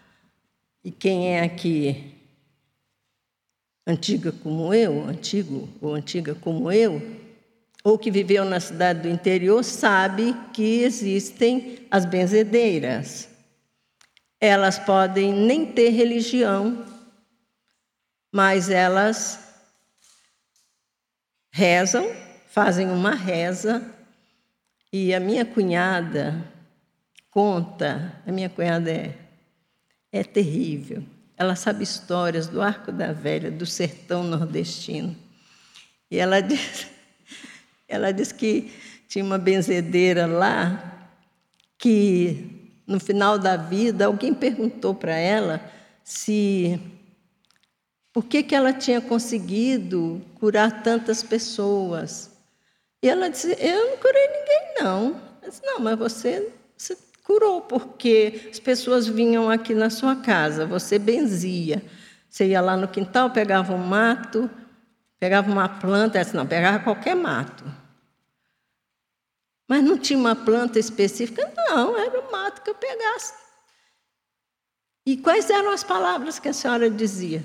e 0.82 0.90
quem 0.90 1.36
é 1.36 1.44
aqui 1.44 2.12
antiga 3.86 4.32
como 4.32 4.74
eu, 4.74 5.04
antigo 5.04 5.68
ou 5.80 5.94
antiga 5.94 6.34
como 6.34 6.72
eu, 6.72 7.21
ou 7.84 7.98
que 7.98 8.10
viveu 8.10 8.44
na 8.44 8.60
cidade 8.60 9.00
do 9.00 9.08
interior 9.08 9.64
sabe 9.64 10.34
que 10.52 10.82
existem 10.82 11.86
as 11.90 12.04
benzedeiras. 12.04 13.28
Elas 14.40 14.78
podem 14.78 15.32
nem 15.32 15.66
ter 15.66 15.90
religião, 15.90 16.84
mas 18.30 18.70
elas 18.70 19.38
rezam, 21.50 22.10
fazem 22.48 22.88
uma 22.88 23.14
reza, 23.14 23.84
e 24.92 25.14
a 25.14 25.20
minha 25.20 25.44
cunhada 25.44 26.44
conta, 27.30 28.20
a 28.26 28.30
minha 28.30 28.48
cunhada 28.48 28.90
é, 28.90 29.16
é 30.12 30.22
terrível. 30.22 31.02
Ela 31.36 31.56
sabe 31.56 31.82
histórias 31.82 32.46
do 32.46 32.60
Arco 32.60 32.92
da 32.92 33.12
Velha, 33.12 33.50
do 33.50 33.64
sertão 33.64 34.22
nordestino. 34.22 35.16
E 36.10 36.18
ela 36.18 36.40
diz 36.42 36.91
ela 37.92 38.12
disse 38.12 38.32
que 38.32 38.72
tinha 39.06 39.24
uma 39.24 39.38
benzedeira 39.38 40.26
lá 40.26 41.10
que 41.76 42.72
no 42.86 42.98
final 42.98 43.38
da 43.38 43.56
vida 43.56 44.06
alguém 44.06 44.32
perguntou 44.32 44.94
para 44.94 45.14
ela 45.14 45.60
se 46.02 46.80
por 48.12 48.24
que, 48.24 48.42
que 48.42 48.54
ela 48.54 48.72
tinha 48.72 49.00
conseguido 49.00 50.22
curar 50.34 50.82
tantas 50.82 51.22
pessoas. 51.22 52.30
E 53.02 53.08
ela 53.08 53.28
disse: 53.28 53.56
Eu 53.58 53.90
não 53.90 53.96
curei 53.98 54.26
ninguém, 54.28 54.74
não. 54.80 55.20
Eu 55.42 55.50
disse, 55.50 55.62
não, 55.64 55.80
mas 55.80 55.98
você, 55.98 56.50
você 56.76 56.96
curou, 57.24 57.62
porque 57.62 58.48
as 58.50 58.58
pessoas 58.58 59.06
vinham 59.06 59.50
aqui 59.50 59.74
na 59.74 59.90
sua 59.90 60.16
casa, 60.16 60.64
você 60.64 60.98
benzia. 60.98 61.82
Você 62.30 62.46
ia 62.46 62.60
lá 62.60 62.76
no 62.76 62.88
quintal, 62.88 63.28
pegava 63.30 63.74
um 63.74 63.78
mato, 63.78 64.48
pegava 65.18 65.50
uma 65.50 65.68
planta, 65.68 66.18
disse, 66.18 66.34
não, 66.34 66.46
pegava 66.46 66.78
qualquer 66.78 67.14
mato. 67.14 67.81
Mas 69.72 69.82
não 69.82 69.96
tinha 69.96 70.18
uma 70.18 70.36
planta 70.36 70.78
específica? 70.78 71.50
Não, 71.56 71.96
era 71.96 72.20
o 72.20 72.30
mato 72.30 72.60
que 72.60 72.68
eu 72.68 72.74
pegasse. 72.74 73.32
E 75.06 75.16
quais 75.16 75.48
eram 75.48 75.70
as 75.70 75.82
palavras 75.82 76.38
que 76.38 76.46
a 76.46 76.52
senhora 76.52 76.90
dizia? 76.90 77.42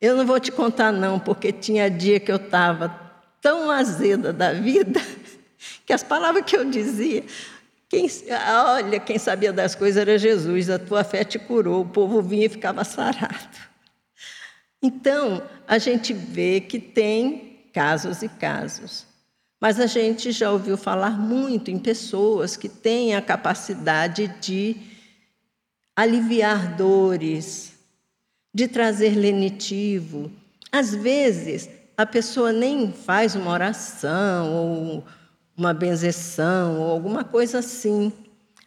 Eu 0.00 0.16
não 0.16 0.24
vou 0.24 0.40
te 0.40 0.50
contar, 0.50 0.90
não, 0.90 1.20
porque 1.20 1.52
tinha 1.52 1.90
dia 1.90 2.18
que 2.18 2.32
eu 2.32 2.36
estava 2.36 2.98
tão 3.42 3.70
azeda 3.70 4.32
da 4.32 4.54
vida 4.54 5.02
que 5.84 5.92
as 5.92 6.02
palavras 6.02 6.46
que 6.46 6.56
eu 6.56 6.64
dizia. 6.64 7.22
Quem, 7.90 8.08
olha, 8.64 8.98
quem 8.98 9.18
sabia 9.18 9.52
das 9.52 9.74
coisas 9.74 10.00
era 10.00 10.16
Jesus, 10.16 10.70
a 10.70 10.78
tua 10.78 11.04
fé 11.04 11.24
te 11.24 11.38
curou, 11.38 11.82
o 11.82 11.88
povo 11.90 12.22
vinha 12.22 12.46
e 12.46 12.48
ficava 12.48 12.84
sarado. 12.84 13.58
Então, 14.82 15.46
a 15.66 15.76
gente 15.76 16.14
vê 16.14 16.58
que 16.58 16.80
tem 16.80 17.68
casos 17.70 18.22
e 18.22 18.30
casos. 18.30 19.07
Mas 19.60 19.80
a 19.80 19.86
gente 19.86 20.30
já 20.30 20.52
ouviu 20.52 20.76
falar 20.76 21.18
muito 21.18 21.70
em 21.70 21.78
pessoas 21.78 22.56
que 22.56 22.68
têm 22.68 23.14
a 23.14 23.22
capacidade 23.22 24.28
de 24.40 24.76
aliviar 25.96 26.76
dores, 26.76 27.72
de 28.54 28.68
trazer 28.68 29.16
lenitivo. 29.16 30.30
Às 30.70 30.94
vezes, 30.94 31.68
a 31.96 32.06
pessoa 32.06 32.52
nem 32.52 32.92
faz 32.92 33.34
uma 33.34 33.50
oração 33.50 34.54
ou 34.54 35.04
uma 35.56 35.74
benzeção 35.74 36.80
ou 36.80 36.92
alguma 36.92 37.24
coisa 37.24 37.58
assim. 37.58 38.12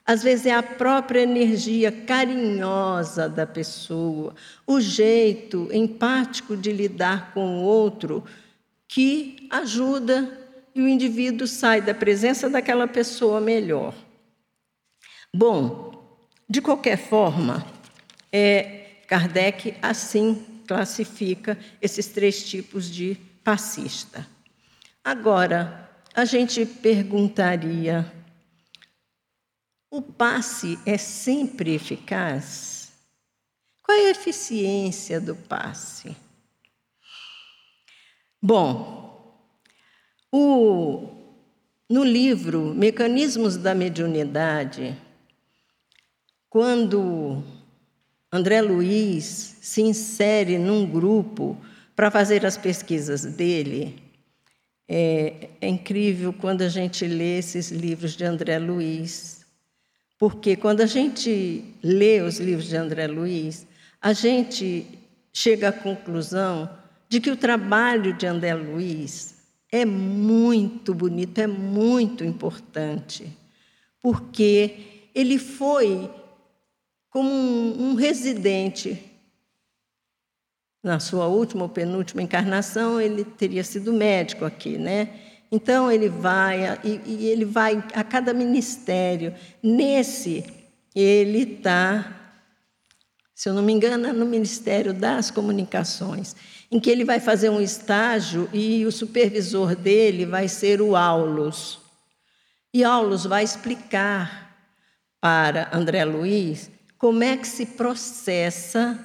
Às 0.05 0.21
vezes 0.21 0.45
é 0.45 0.53
a 0.53 0.61
própria 0.61 1.21
energia 1.21 1.89
carinhosa 1.89 3.29
da 3.29 3.47
pessoa, 3.47 4.35
o 4.67 4.81
jeito 4.81 5.69
empático 5.71 6.57
de 6.57 6.73
lidar 6.73 7.31
com 7.33 7.59
o 7.59 7.63
outro 7.63 8.25
que 8.89 9.47
ajuda 9.49 10.40
e 10.73 10.81
o 10.81 10.87
indivíduo 10.87 11.47
sai 11.47 11.81
da 11.81 11.93
presença 11.93 12.49
daquela 12.49 12.87
pessoa 12.87 13.41
melhor. 13.41 13.93
Bom, 15.33 15.91
de 16.49 16.61
qualquer 16.61 16.97
forma, 16.97 17.65
é, 18.31 19.01
Kardec 19.07 19.75
assim 19.81 20.45
classifica 20.67 21.57
esses 21.81 22.07
três 22.07 22.49
tipos 22.49 22.89
de 22.89 23.15
passista. 23.43 24.27
Agora, 25.03 25.89
a 26.13 26.25
gente 26.25 26.65
perguntaria: 26.65 28.09
o 29.89 30.01
passe 30.01 30.79
é 30.85 30.97
sempre 30.97 31.73
eficaz? 31.73 32.91
Qual 33.83 33.97
é 33.97 34.07
a 34.07 34.11
eficiência 34.11 35.19
do 35.19 35.35
passe? 35.35 36.15
Bom, 38.41 39.10
o, 40.31 41.09
no 41.89 42.03
livro 42.03 42.73
Mecanismos 42.73 43.57
da 43.57 43.75
Mediunidade, 43.75 44.95
quando 46.49 47.43
André 48.31 48.61
Luiz 48.61 49.57
se 49.61 49.81
insere 49.81 50.57
num 50.57 50.85
grupo 50.85 51.57
para 51.95 52.09
fazer 52.09 52.45
as 52.45 52.57
pesquisas 52.57 53.25
dele, 53.25 54.01
é, 54.87 55.49
é, 55.59 55.67
incrível 55.67 56.33
quando 56.33 56.61
a 56.61 56.69
gente 56.69 57.05
lê 57.05 57.39
esses 57.39 57.71
livros 57.71 58.15
de 58.15 58.23
André 58.23 58.57
Luiz, 58.57 59.45
porque 60.17 60.55
quando 60.55 60.81
a 60.81 60.85
gente 60.85 61.63
lê 61.83 62.21
os 62.21 62.39
livros 62.39 62.67
de 62.67 62.77
André 62.77 63.07
Luiz, 63.07 63.67
a 64.01 64.13
gente 64.13 64.87
chega 65.33 65.69
à 65.69 65.73
conclusão 65.73 66.69
de 67.09 67.19
que 67.19 67.31
o 67.31 67.37
trabalho 67.37 68.13
de 68.13 68.25
André 68.25 68.53
Luiz 68.53 69.40
é 69.71 69.85
muito 69.85 70.93
bonito, 70.93 71.39
é 71.39 71.47
muito 71.47 72.23
importante, 72.23 73.31
porque 74.01 75.09
ele 75.15 75.37
foi 75.37 76.09
como 77.09 77.29
um, 77.29 77.91
um 77.91 77.95
residente. 77.95 79.01
Na 80.83 80.99
sua 80.99 81.27
última 81.27 81.63
ou 81.63 81.69
penúltima 81.69 82.23
encarnação, 82.23 82.99
ele 82.99 83.23
teria 83.23 83.63
sido 83.63 83.93
médico 83.93 84.45
aqui, 84.45 84.79
né? 84.79 85.09
Então 85.51 85.91
ele 85.91 86.09
vai 86.09 86.79
e, 86.83 87.01
e 87.05 87.25
ele 87.27 87.45
vai 87.45 87.83
a 87.93 88.03
cada 88.03 88.33
ministério. 88.33 89.35
Nesse 89.61 90.43
ele 90.95 91.55
está, 91.55 92.20
se 93.41 93.49
eu 93.49 93.55
não 93.55 93.63
me 93.63 93.73
engano, 93.73 94.05
é 94.05 94.13
no 94.13 94.23
Ministério 94.23 94.93
das 94.93 95.31
Comunicações, 95.31 96.35
em 96.69 96.79
que 96.79 96.91
ele 96.91 97.03
vai 97.03 97.19
fazer 97.19 97.49
um 97.49 97.59
estágio 97.59 98.47
e 98.53 98.85
o 98.85 98.91
supervisor 98.91 99.75
dele 99.75 100.27
vai 100.27 100.47
ser 100.47 100.79
o 100.79 100.95
Aulus. 100.95 101.79
E 102.71 102.83
Aulus 102.83 103.25
vai 103.25 103.43
explicar 103.43 104.55
para 105.19 105.75
André 105.75 106.05
Luiz 106.05 106.69
como 106.99 107.23
é 107.23 107.35
que 107.35 107.47
se 107.47 107.65
processa 107.65 109.03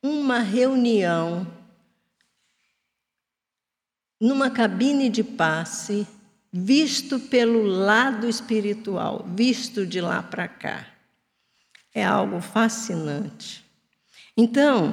uma 0.00 0.38
reunião 0.38 1.44
numa 4.20 4.48
cabine 4.48 5.10
de 5.10 5.24
passe, 5.24 6.06
visto 6.52 7.18
pelo 7.18 7.64
lado 7.64 8.28
espiritual, 8.28 9.26
visto 9.26 9.84
de 9.84 10.00
lá 10.00 10.22
para 10.22 10.46
cá. 10.46 10.86
É 11.96 12.04
algo 12.04 12.42
fascinante. 12.42 13.65
Então, 14.36 14.92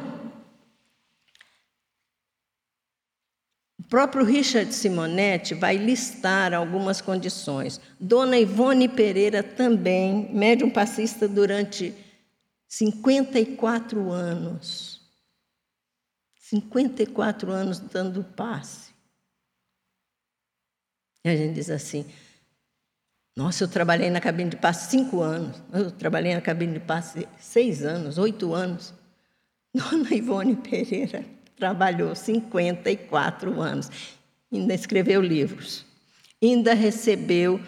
o 3.77 3.84
próprio 3.84 4.23
Richard 4.23 4.73
Simonetti 4.73 5.53
vai 5.53 5.75
listar 5.75 6.53
algumas 6.53 7.01
condições. 7.01 7.82
Dona 7.99 8.38
Ivone 8.38 8.88
Pereira 8.88 9.43
também, 9.43 10.34
médium 10.34 10.69
passista 10.69 11.27
durante 11.27 11.93
54 12.69 14.12
anos. 14.12 15.01
54 16.38 17.51
anos 17.51 17.79
dando 17.79 18.23
passe. 18.23 18.93
E 21.25 21.29
a 21.29 21.36
gente 21.36 21.56
diz 21.56 21.69
assim: 21.69 22.06
nossa, 23.36 23.63
eu 23.63 23.67
trabalhei 23.67 24.10
na 24.10 24.21
cabine 24.21 24.51
de 24.51 24.58
passe 24.58 24.91
cinco 24.91 25.21
anos. 25.21 25.62
Eu 25.73 25.91
trabalhei 25.91 26.36
na 26.36 26.41
cabine 26.41 26.73
de 26.73 26.79
passe 26.79 27.27
seis 27.39 27.84
anos, 27.84 28.17
oito 28.17 28.53
anos. 28.53 28.93
Dona 29.73 30.13
Ivone 30.13 30.55
Pereira 30.55 31.25
trabalhou 31.57 32.13
54 32.13 33.59
anos. 33.59 33.89
Ainda 34.51 34.73
escreveu 34.73 35.19
livros. 35.19 35.83
Ainda 36.41 36.75
recebeu 36.75 37.59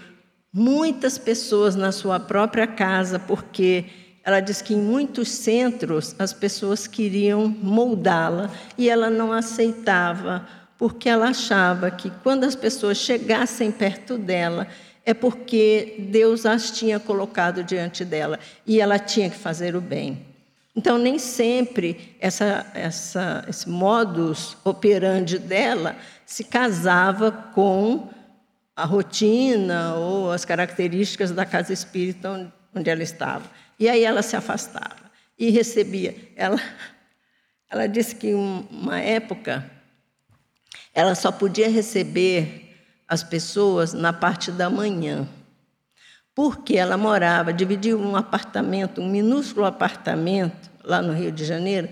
muitas 0.54 1.18
pessoas 1.18 1.76
na 1.76 1.92
sua 1.92 2.20
própria 2.20 2.68
casa, 2.68 3.18
porque 3.18 3.86
ela 4.24 4.40
diz 4.40 4.62
que 4.62 4.74
em 4.74 4.82
muitos 4.82 5.30
centros 5.30 6.16
as 6.20 6.32
pessoas 6.32 6.86
queriam 6.86 7.48
moldá-la 7.48 8.52
e 8.78 8.90
ela 8.90 9.10
não 9.10 9.32
aceitava, 9.32 10.48
porque 10.78 11.10
ela 11.10 11.30
achava 11.30 11.90
que 11.90 12.12
quando 12.22 12.44
as 12.44 12.56
pessoas 12.56 12.98
chegassem 12.98 13.72
perto 13.72 14.18
dela, 14.18 14.68
é 15.04 15.14
porque 15.14 16.08
Deus 16.12 16.46
as 16.46 16.70
tinha 16.70 17.00
colocado 17.00 17.64
diante 17.64 18.06
dela 18.06 18.40
e 18.66 18.80
ela 18.80 19.00
tinha 19.00 19.30
que 19.30 19.38
fazer 19.38 19.76
o 19.76 19.82
bem. 19.82 20.35
Então, 20.76 20.98
nem 20.98 21.18
sempre 21.18 22.16
essa, 22.20 22.66
essa, 22.74 23.46
esse 23.48 23.70
modus 23.70 24.58
operandi 24.64 25.40
dela 25.40 25.96
se 26.26 26.44
casava 26.44 27.32
com 27.32 28.10
a 28.76 28.84
rotina 28.84 29.96
ou 29.96 30.32
as 30.32 30.44
características 30.44 31.32
da 31.32 31.46
casa 31.46 31.72
espírita 31.72 32.52
onde 32.76 32.90
ela 32.90 33.04
estava. 33.04 33.50
E 33.80 33.88
aí 33.88 34.04
ela 34.04 34.22
se 34.22 34.36
afastava 34.36 35.06
e 35.40 35.50
recebia. 35.50 36.16
Ela, 36.36 36.60
ela 37.70 37.88
disse 37.88 38.16
que 38.16 38.34
uma 38.34 39.00
época 39.00 39.70
ela 40.94 41.16
só 41.16 41.32
podia 41.32 41.70
receber 41.70 42.76
as 43.08 43.24
pessoas 43.24 43.94
na 43.94 44.12
parte 44.12 44.52
da 44.52 44.70
manhã, 44.70 45.28
porque 46.36 46.76
ela 46.76 46.98
morava, 46.98 47.54
dividia 47.54 47.98
um 47.98 48.18
apartamento, 48.18 49.02
um 49.02 49.10
minúsculo 49.10 49.66
apartamento 49.66 50.70
lá 50.84 51.02
no 51.02 51.14
Rio 51.14 51.32
de 51.32 51.46
Janeiro, 51.46 51.88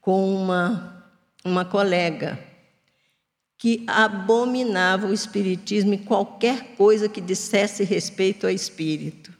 com 0.00 0.32
uma, 0.34 1.04
uma 1.44 1.64
colega 1.64 2.38
que 3.58 3.84
abominava 3.88 5.08
o 5.08 5.12
espiritismo 5.12 5.94
e 5.94 5.98
qualquer 5.98 6.76
coisa 6.76 7.08
que 7.08 7.20
dissesse 7.20 7.82
respeito 7.82 8.46
ao 8.46 8.52
espírito. 8.52 9.36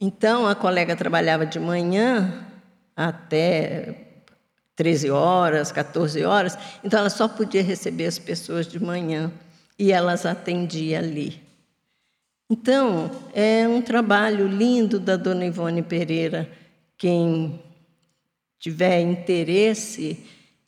Então, 0.00 0.48
a 0.48 0.54
colega 0.54 0.96
trabalhava 0.96 1.44
de 1.44 1.60
manhã 1.60 2.46
até 2.96 4.06
13 4.74 5.10
horas, 5.10 5.70
14 5.70 6.24
horas, 6.24 6.56
então 6.82 7.00
ela 7.00 7.10
só 7.10 7.28
podia 7.28 7.62
receber 7.62 8.06
as 8.06 8.18
pessoas 8.18 8.66
de 8.66 8.82
manhã 8.82 9.30
e 9.78 9.92
elas 9.92 10.24
atendiam 10.24 11.00
ali. 11.00 11.47
Então, 12.50 13.10
é 13.34 13.68
um 13.68 13.82
trabalho 13.82 14.48
lindo 14.48 14.98
da 14.98 15.16
dona 15.16 15.44
Ivone 15.44 15.82
Pereira. 15.82 16.50
Quem 16.96 17.62
tiver 18.58 19.00
interesse 19.00 20.24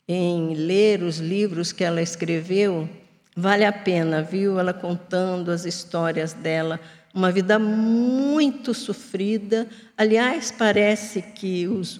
em 0.07 0.53
ler 0.53 1.01
os 1.01 1.17
livros 1.17 1.71
que 1.71 1.83
ela 1.83 1.99
escreveu, 1.99 2.87
vale 3.35 3.65
a 3.65 3.73
pena, 3.73 4.21
viu? 4.21 4.59
Ela 4.59 4.75
contando 4.75 5.49
as 5.49 5.65
histórias 5.65 6.33
dela 6.33 6.79
uma 7.13 7.31
vida 7.31 7.57
muito 7.57 8.75
sofrida. 8.75 9.67
Aliás, 9.97 10.51
parece 10.51 11.21
que 11.21 11.67
os 11.67 11.99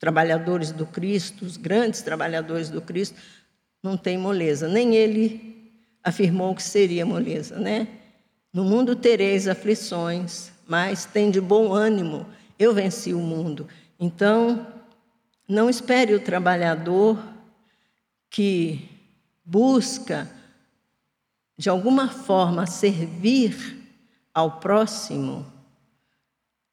trabalhadores 0.00 0.72
do 0.72 0.84
Cristo, 0.84 1.44
os 1.44 1.56
grandes 1.56 2.02
trabalhadores 2.02 2.70
do 2.70 2.82
Cristo, 2.82 3.16
não 3.80 3.96
têm 3.96 4.18
moleza. 4.18 4.66
Nem 4.66 4.96
ele 4.96 5.70
afirmou 6.02 6.54
que 6.56 6.62
seria 6.62 7.06
moleza, 7.06 7.56
né? 7.60 7.86
No 8.52 8.64
mundo 8.64 8.94
tereis 8.94 9.48
aflições, 9.48 10.52
mas 10.66 11.04
tem 11.06 11.30
de 11.30 11.40
bom 11.40 11.72
ânimo, 11.72 12.26
eu 12.58 12.74
venci 12.74 13.14
o 13.14 13.18
mundo. 13.18 13.66
Então, 13.98 14.66
não 15.48 15.70
espere 15.70 16.14
o 16.14 16.20
trabalhador 16.20 17.18
que 18.28 18.88
busca, 19.44 20.30
de 21.56 21.68
alguma 21.68 22.08
forma, 22.08 22.66
servir 22.66 23.78
ao 24.34 24.60
próximo, 24.60 25.46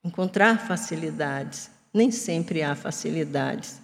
encontrar 0.04 0.68
facilidades. 0.68 1.70
Nem 1.94 2.12
sempre 2.12 2.62
há 2.62 2.76
facilidades. 2.76 3.82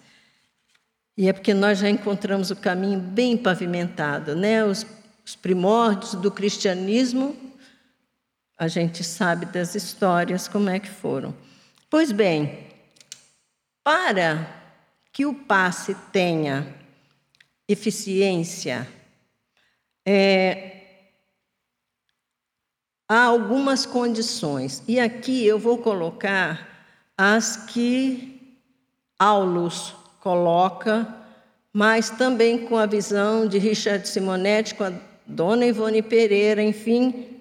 E 1.18 1.30
é 1.30 1.34
porque 1.34 1.54
nós 1.54 1.80
já 1.80 1.90
encontramos 1.90 2.52
o 2.52 2.56
caminho 2.56 3.00
bem 3.00 3.38
pavimentado, 3.38 4.36
né? 4.36 4.64
Os, 4.66 4.86
os 5.26 5.36
primórdios 5.36 6.14
do 6.16 6.30
cristianismo, 6.30 7.36
a 8.58 8.68
gente 8.68 9.04
sabe 9.04 9.46
das 9.46 9.76
histórias 9.76 10.48
como 10.48 10.70
é 10.70 10.80
que 10.80 10.90
foram. 10.90 11.36
Pois 11.90 12.12
bem, 12.12 12.68
para 13.84 14.50
que 15.12 15.26
o 15.26 15.34
passe 15.34 15.96
tenha 16.12 16.68
eficiência, 17.68 18.88
é, 20.06 20.82
há 23.08 23.24
algumas 23.24 23.86
condições. 23.86 24.84
E 24.88 25.00
aqui 25.00 25.46
eu 25.46 25.60
vou 25.60 25.78
colocar 25.78 26.90
as 27.18 27.58
que 27.58 28.60
Aulus 29.18 29.96
coloca, 30.20 31.08
mas 31.72 32.10
também 32.10 32.66
com 32.66 32.78
a 32.78 32.86
visão 32.86 33.48
de 33.48 33.58
Richard 33.58 34.08
Simonetti, 34.08 34.76
com 34.76 34.86
a 34.86 34.94
Dona 35.26 35.66
Ivone 35.66 36.02
Pereira, 36.02 36.62
enfim, 36.62 37.35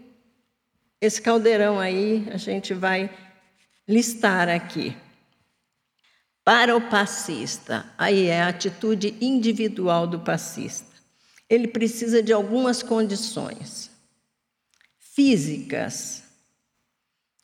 esse 1.04 1.20
caldeirão 1.20 1.78
aí 1.78 2.26
a 2.30 2.36
gente 2.36 2.72
vai 2.72 3.10
listar 3.86 4.48
aqui. 4.48 4.96
Para 6.42 6.76
o 6.76 6.90
passista, 6.90 7.90
aí 7.96 8.26
é 8.26 8.42
a 8.42 8.48
atitude 8.48 9.16
individual 9.20 10.06
do 10.06 10.20
passista. 10.20 10.92
Ele 11.48 11.68
precisa 11.68 12.22
de 12.22 12.32
algumas 12.32 12.82
condições 12.82 13.90
físicas. 14.98 16.22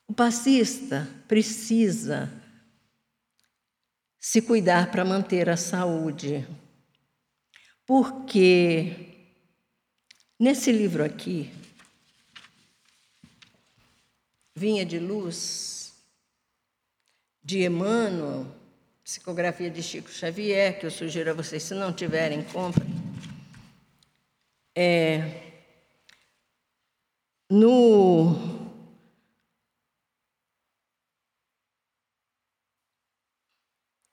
O 0.07 0.13
passista 0.13 1.07
precisa 1.27 2.31
se 4.19 4.41
cuidar 4.41 4.91
para 4.91 5.05
manter 5.05 5.49
a 5.49 5.57
saúde. 5.57 6.47
Porque 7.85 9.07
nesse 10.39 10.71
livro 10.71 11.03
aqui, 11.03 11.51
Vinha 14.55 14.85
de 14.85 14.99
Luz, 14.99 15.93
de 17.43 17.63
Emmanuel, 17.63 18.45
psicografia 19.03 19.69
de 19.69 19.81
Chico 19.81 20.09
Xavier, 20.09 20.79
que 20.79 20.85
eu 20.85 20.91
sugiro 20.91 21.31
a 21.31 21.33
vocês, 21.33 21.63
se 21.63 21.73
não 21.73 21.93
tiverem, 21.93 22.43
comprem. 22.43 22.89
É, 24.75 25.51
no 27.49 28.61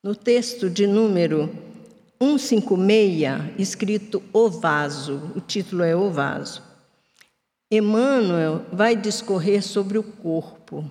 No 0.08 0.14
texto 0.14 0.70
de 0.70 0.86
número 0.86 1.50
156, 2.22 3.58
escrito 3.58 4.22
O 4.32 4.48
Vaso, 4.48 5.32
o 5.36 5.40
título 5.40 5.82
é 5.82 5.94
O 5.94 6.10
Vaso, 6.10 6.62
Emmanuel 7.70 8.64
vai 8.72 8.96
discorrer 8.96 9.62
sobre 9.62 9.98
o 9.98 10.02
corpo. 10.02 10.90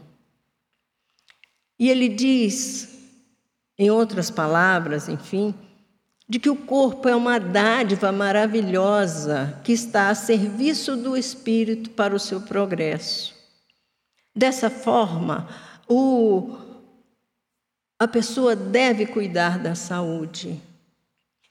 E 1.79 1.89
ele 1.89 2.09
diz, 2.09 2.97
em 3.77 3.89
outras 3.89 4.29
palavras, 4.29 5.07
enfim, 5.09 5.53
de 6.29 6.39
que 6.39 6.49
o 6.49 6.55
corpo 6.55 7.07
é 7.07 7.15
uma 7.15 7.39
dádiva 7.39 8.11
maravilhosa 8.11 9.59
que 9.63 9.71
está 9.71 10.09
a 10.09 10.15
serviço 10.15 10.95
do 10.95 11.15
espírito 11.15 11.89
para 11.91 12.15
o 12.15 12.19
seu 12.19 12.41
progresso. 12.41 13.35
Dessa 14.35 14.69
forma, 14.69 15.47
o 15.87 16.67
a 17.99 18.07
pessoa 18.07 18.55
deve 18.55 19.07
cuidar 19.07 19.57
da 19.57 19.73
saúde. 19.73 20.61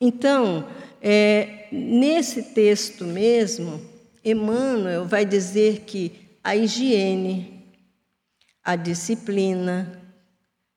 Então, 0.00 0.68
é, 1.02 1.66
nesse 1.72 2.54
texto 2.54 3.04
mesmo, 3.04 3.82
Emmanuel 4.28 5.06
vai 5.06 5.24
dizer 5.24 5.82
que 5.82 6.38
a 6.42 6.56
higiene, 6.56 7.72
a 8.64 8.74
disciplina, 8.74 10.02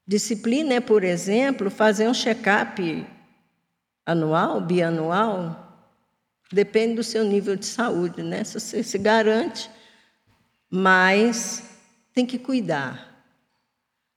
disciplina 0.06 0.76
é, 0.76 0.80
por 0.80 1.04
exemplo, 1.04 1.72
fazer 1.72 2.08
um 2.08 2.14
check-up 2.14 3.08
anual, 4.06 4.62
bianual, 4.62 5.90
depende 6.52 6.98
do 6.98 7.04
seu 7.04 7.24
nível 7.24 7.56
de 7.56 7.66
saúde, 7.66 8.22
né? 8.22 8.44
Se 8.44 8.60
você 8.60 8.84
se 8.84 9.00
garante, 9.00 9.68
mas 10.70 11.64
tem 12.14 12.28
que 12.28 12.38
cuidar. 12.38 13.26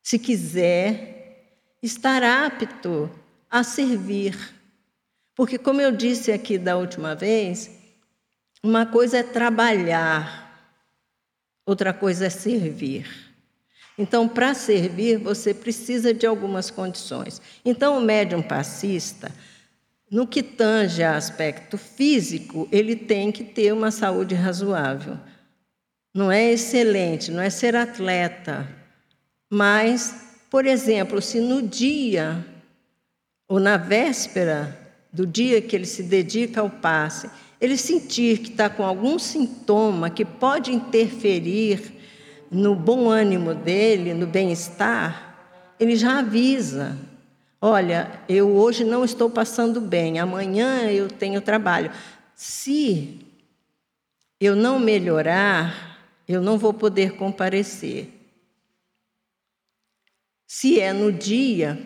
Se 0.02 0.18
quiser 0.18 1.56
estar 1.82 2.22
apto 2.22 3.10
a 3.48 3.64
servir. 3.64 4.36
Porque, 5.34 5.56
como 5.56 5.80
eu 5.80 5.90
disse 5.90 6.30
aqui 6.30 6.58
da 6.58 6.76
última 6.76 7.14
vez, 7.14 7.81
uma 8.62 8.87
coisa 8.87 9.18
é 9.18 9.22
trabalhar, 9.22 10.70
outra 11.66 11.92
coisa 11.92 12.27
é 12.27 12.31
servir. 12.31 13.07
Então, 13.98 14.29
para 14.29 14.55
servir, 14.55 15.18
você 15.18 15.53
precisa 15.53 16.14
de 16.14 16.27
algumas 16.27 16.70
condições. 16.70 17.42
Então, 17.64 17.98
o 17.98 18.01
médium 18.01 18.42
passista, 18.42 19.31
no 20.11 20.27
que 20.27 20.42
tange 20.42 21.03
a 21.03 21.16
aspecto 21.16 21.77
físico, 21.77 22.68
ele 22.72 22.96
tem 22.96 23.31
que 23.31 23.44
ter 23.44 23.72
uma 23.72 23.90
saúde 23.90 24.35
razoável. 24.35 25.18
Não 26.14 26.31
é 26.31 26.53
excelente, 26.53 27.31
não 27.31 27.42
é 27.42 27.51
ser 27.51 27.75
atleta, 27.75 28.68
mas 29.51 30.22
por 30.53 30.66
exemplo, 30.66 31.22
se 31.22 31.40
no 31.40 31.62
dia 31.62 32.44
ou 33.48 33.59
na 33.59 33.79
véspera 33.79 34.79
do 35.11 35.27
dia 35.27 35.62
que 35.62 35.75
ele 35.75 35.87
se 35.87 36.03
dedica 36.03 36.61
ao 36.61 36.68
passe, 36.68 37.31
ele 37.62 37.77
sentir 37.77 38.38
que 38.38 38.51
está 38.51 38.68
com 38.68 38.83
algum 38.83 39.20
sintoma 39.20 40.11
que 40.11 40.25
pode 40.25 40.72
interferir 40.72 41.92
no 42.51 42.75
bom 42.75 43.09
ânimo 43.09 43.55
dele, 43.55 44.12
no 44.12 44.27
bem-estar, 44.27 45.77
ele 45.79 45.94
já 45.94 46.18
avisa. 46.18 46.98
Olha, 47.61 48.20
eu 48.29 48.57
hoje 48.57 48.83
não 48.83 49.05
estou 49.05 49.31
passando 49.31 49.81
bem, 49.81 50.18
amanhã 50.18 50.90
eu 50.90 51.07
tenho 51.07 51.40
trabalho. 51.40 51.92
Se 52.35 53.25
eu 54.40 54.57
não 54.57 54.81
melhorar, 54.81 56.01
eu 56.27 56.42
não 56.42 56.59
vou 56.59 56.75
poder 56.75 57.12
comparecer. 57.12 58.12
Se 60.48 60.81
é 60.81 60.92
no 60.92 61.12
dia, 61.12 61.81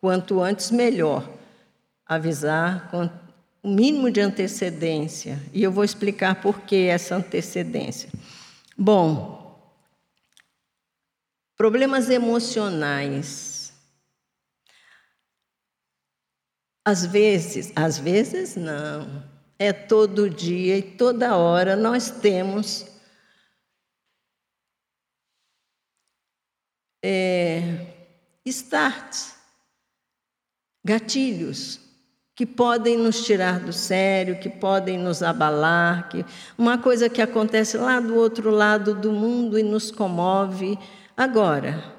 quanto 0.00 0.40
antes 0.40 0.72
melhor. 0.72 1.30
Avisar 2.04 2.90
o 3.62 3.68
mínimo 3.68 4.10
de 4.10 4.20
antecedência. 4.20 5.38
E 5.52 5.62
eu 5.62 5.70
vou 5.70 5.84
explicar 5.84 6.40
por 6.40 6.62
que 6.62 6.86
essa 6.86 7.14
antecedência. 7.14 8.10
Bom, 8.76 9.72
problemas 11.56 12.10
emocionais. 12.10 13.72
Às 16.84 17.06
vezes, 17.06 17.72
às 17.76 17.98
vezes 17.98 18.56
não. 18.56 19.30
É 19.58 19.72
todo 19.72 20.28
dia 20.28 20.78
e 20.78 20.82
toda 20.82 21.36
hora 21.36 21.76
nós 21.76 22.10
temos 22.10 22.84
é, 27.00 27.86
starts, 28.44 29.36
gatilhos 30.84 31.91
que 32.34 32.46
podem 32.46 32.96
nos 32.96 33.24
tirar 33.24 33.60
do 33.60 33.72
sério, 33.72 34.38
que 34.38 34.48
podem 34.48 34.98
nos 34.98 35.22
abalar, 35.22 36.08
que 36.08 36.24
uma 36.56 36.78
coisa 36.78 37.08
que 37.08 37.20
acontece 37.20 37.76
lá 37.76 38.00
do 38.00 38.16
outro 38.16 38.50
lado 38.50 38.94
do 38.94 39.12
mundo 39.12 39.58
e 39.58 39.62
nos 39.62 39.90
comove. 39.90 40.78
Agora, 41.16 41.92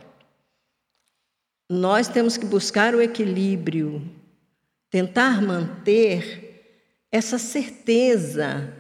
nós 1.70 2.08
temos 2.08 2.36
que 2.36 2.46
buscar 2.46 2.96
o 2.96 3.02
equilíbrio, 3.02 4.02
tentar 4.90 5.42
manter 5.42 6.54
essa 7.12 7.38
certeza 7.38 8.74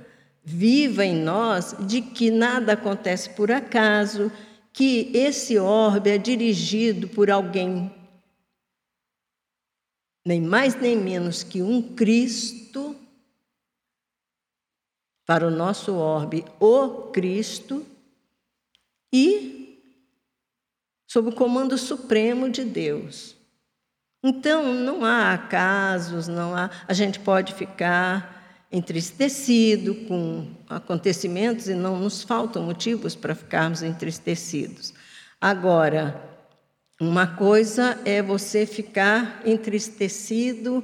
viva 0.44 1.06
em 1.06 1.16
nós 1.16 1.76
de 1.80 2.02
que 2.02 2.30
nada 2.30 2.74
acontece 2.74 3.30
por 3.30 3.52
acaso, 3.52 4.32
que 4.74 5.12
esse 5.13 5.58
orbe 5.58 6.10
é 6.10 6.18
dirigido 6.18 7.08
por 7.08 7.30
alguém, 7.30 7.94
nem 10.26 10.42
mais 10.42 10.76
nem 10.76 10.96
menos 10.96 11.44
que 11.44 11.62
um 11.62 11.82
Cristo, 11.82 12.96
para 15.26 15.48
o 15.48 15.52
nosso 15.52 15.94
orbe, 15.94 16.46
o 16.60 17.12
Cristo, 17.12 17.86
e 19.12 19.82
sob 21.10 21.30
o 21.30 21.36
comando 21.36 21.78
supremo 21.78 22.50
de 22.50 22.64
Deus. 22.64 23.36
Então, 24.24 24.74
não 24.74 25.04
há 25.04 25.34
acasos, 25.34 26.28
não 26.28 26.56
há. 26.56 26.70
A 26.88 26.94
gente 26.94 27.20
pode 27.20 27.54
ficar 27.54 28.66
entristecido 28.72 29.94
com 30.08 30.48
acontecimentos 30.68 31.68
e 31.68 31.76
não 31.76 32.00
nos 32.00 32.24
faltam 32.24 32.64
motivos 32.64 33.16
para 33.16 33.36
ficarmos 33.36 33.84
entristecidos. 33.84 34.94
Agora, 35.40 36.33
uma 37.00 37.28
coisa 37.28 38.00
é 38.06 38.22
você 38.22 38.66
ficar 38.66 39.42
entristecido 39.46 40.84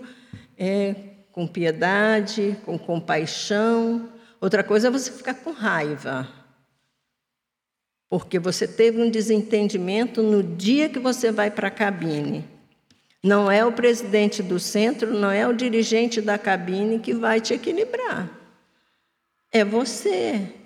é, 0.57 0.95
com 1.31 1.47
piedade, 1.47 2.57
com 2.65 2.77
compaixão, 2.77 4.09
outra 4.41 4.63
coisa 4.63 4.87
é 4.87 4.91
você 4.91 5.11
ficar 5.11 5.35
com 5.35 5.51
raiva. 5.51 6.27
Porque 8.09 8.39
você 8.39 8.67
teve 8.67 9.01
um 9.01 9.09
desentendimento 9.09 10.23
no 10.23 10.41
dia 10.41 10.89
que 10.89 10.99
você 10.99 11.31
vai 11.31 11.51
para 11.51 11.67
a 11.67 11.71
cabine. 11.71 12.43
Não 13.23 13.51
é 13.51 13.63
o 13.63 13.71
presidente 13.71 14.41
do 14.41 14.59
centro, 14.59 15.13
não 15.13 15.29
é 15.29 15.47
o 15.47 15.53
dirigente 15.53 16.19
da 16.21 16.37
cabine 16.37 16.99
que 16.99 17.13
vai 17.13 17.39
te 17.39 17.53
equilibrar. 17.53 18.29
É 19.51 19.63
você. 19.63 20.58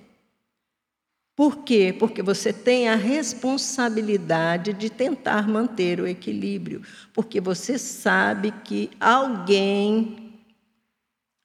Por 1.36 1.63
quê? 1.63 1.96
Porque 1.98 2.22
você 2.22 2.54
tem 2.54 2.88
a 2.88 2.96
responsabilidade 2.96 4.72
de 4.74 4.89
tentar 4.89 5.48
manter 5.48 6.00
o 6.00 6.08
equilíbrio, 6.08 6.84
porque 7.12 7.41
você 7.41 7.80
sabe 7.80 8.52
que 8.63 8.91
alguém 9.00 10.34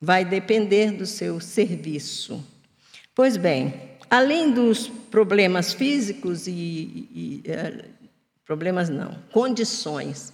vai 0.01 0.25
depender 0.25 0.93
do 0.93 1.07
seu 1.07 1.41
serviço. 1.41 2.45
Pois 3.15 3.37
bem, 3.37 3.97
além 4.11 4.53
dos 4.53 4.89
problemas 4.89 5.73
físicos 5.73 6.47
e, 6.47 6.53
e, 6.53 7.43
eh, 7.47 7.87
problemas 8.45 8.89
não, 8.89 9.19
condições 9.33 10.33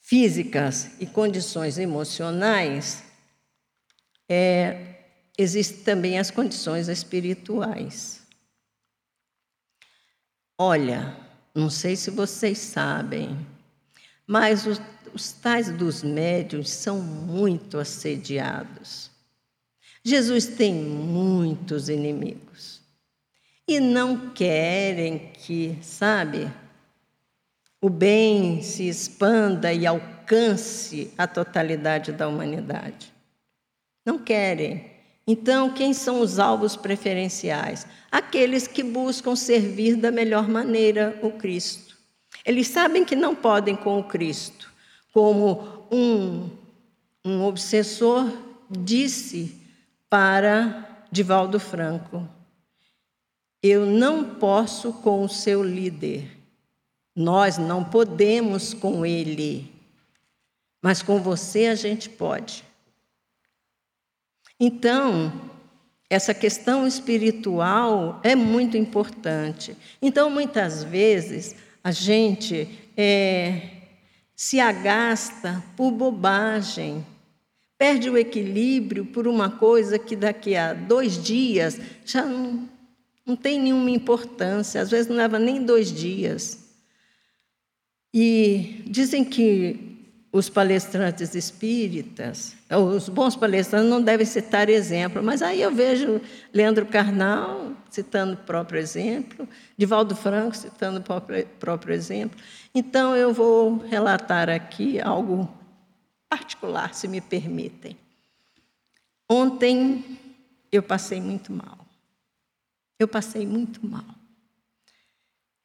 físicas 0.00 0.90
e 1.00 1.06
condições 1.06 1.78
emocionais, 1.78 3.02
é, 4.28 4.96
existem 5.38 5.84
também 5.84 6.18
as 6.18 6.30
condições 6.30 6.88
espirituais. 6.88 8.21
Olha, 10.64 11.16
não 11.52 11.68
sei 11.68 11.96
se 11.96 12.08
vocês 12.08 12.56
sabem, 12.56 13.36
mas 14.24 14.64
os, 14.64 14.80
os 15.12 15.32
tais 15.32 15.72
dos 15.72 16.04
médios 16.04 16.70
são 16.70 17.00
muito 17.00 17.78
assediados. 17.78 19.10
Jesus 20.04 20.46
tem 20.46 20.72
muitos 20.72 21.88
inimigos 21.88 22.80
e 23.66 23.80
não 23.80 24.30
querem 24.30 25.32
que, 25.32 25.76
sabe, 25.82 26.48
o 27.80 27.90
bem 27.90 28.62
se 28.62 28.88
expanda 28.88 29.72
e 29.72 29.84
alcance 29.84 31.12
a 31.18 31.26
totalidade 31.26 32.12
da 32.12 32.28
humanidade. 32.28 33.12
Não 34.06 34.16
querem. 34.16 34.91
Então, 35.26 35.70
quem 35.70 35.92
são 35.92 36.20
os 36.20 36.38
alvos 36.38 36.76
preferenciais? 36.76 37.86
Aqueles 38.10 38.66
que 38.66 38.82
buscam 38.82 39.36
servir 39.36 39.96
da 39.96 40.10
melhor 40.10 40.48
maneira 40.48 41.18
o 41.22 41.30
Cristo. 41.30 41.96
Eles 42.44 42.68
sabem 42.68 43.04
que 43.04 43.14
não 43.14 43.34
podem 43.34 43.76
com 43.76 43.98
o 43.98 44.04
Cristo, 44.04 44.72
como 45.12 45.86
um, 45.90 46.50
um 47.24 47.44
obsessor 47.44 48.30
disse 48.68 49.56
para 50.10 51.04
Divaldo 51.10 51.60
Franco: 51.60 52.28
Eu 53.62 53.86
não 53.86 54.24
posso 54.34 54.92
com 54.92 55.24
o 55.24 55.28
seu 55.28 55.62
líder 55.62 56.42
nós 57.14 57.58
não 57.58 57.84
podemos 57.84 58.72
com 58.72 59.04
ele, 59.04 59.70
mas 60.80 61.02
com 61.02 61.20
você 61.20 61.66
a 61.66 61.74
gente 61.74 62.08
pode. 62.08 62.64
Então, 64.64 65.32
essa 66.08 66.32
questão 66.32 66.86
espiritual 66.86 68.20
é 68.22 68.36
muito 68.36 68.76
importante. 68.76 69.76
Então, 70.00 70.30
muitas 70.30 70.84
vezes, 70.84 71.56
a 71.82 71.90
gente 71.90 72.68
é, 72.96 73.70
se 74.36 74.60
agasta 74.60 75.64
por 75.76 75.90
bobagem, 75.90 77.04
perde 77.76 78.08
o 78.08 78.16
equilíbrio 78.16 79.04
por 79.04 79.26
uma 79.26 79.50
coisa 79.50 79.98
que 79.98 80.14
daqui 80.14 80.54
a 80.54 80.74
dois 80.74 81.20
dias 81.20 81.80
já 82.04 82.24
não, 82.24 82.68
não 83.26 83.34
tem 83.34 83.60
nenhuma 83.60 83.90
importância, 83.90 84.80
às 84.80 84.92
vezes 84.92 85.08
não 85.08 85.16
leva 85.16 85.40
nem 85.40 85.64
dois 85.64 85.90
dias. 85.90 86.68
E 88.14 88.84
dizem 88.86 89.24
que 89.24 89.91
os 90.32 90.48
palestrantes 90.48 91.34
espíritas, 91.34 92.56
os 92.96 93.06
bons 93.10 93.36
palestrantes 93.36 93.90
não 93.90 94.00
devem 94.00 94.24
citar 94.24 94.70
exemplo, 94.70 95.22
mas 95.22 95.42
aí 95.42 95.60
eu 95.60 95.70
vejo 95.70 96.22
Leandro 96.54 96.86
Carnal 96.86 97.72
citando 97.90 98.32
o 98.32 98.38
próprio 98.38 98.80
exemplo, 98.80 99.46
Divaldo 99.76 100.16
Franco 100.16 100.56
citando 100.56 101.00
o 101.00 101.46
próprio, 101.58 101.94
exemplo. 101.94 102.40
Então 102.74 103.14
eu 103.14 103.34
vou 103.34 103.76
relatar 103.76 104.48
aqui 104.48 104.98
algo 104.98 105.46
particular, 106.30 106.94
se 106.94 107.06
me 107.06 107.20
permitem. 107.20 107.94
Ontem 109.28 110.18
eu 110.72 110.82
passei 110.82 111.20
muito 111.20 111.52
mal. 111.52 111.78
Eu 112.98 113.06
passei 113.06 113.46
muito 113.46 113.86
mal. 113.86 114.04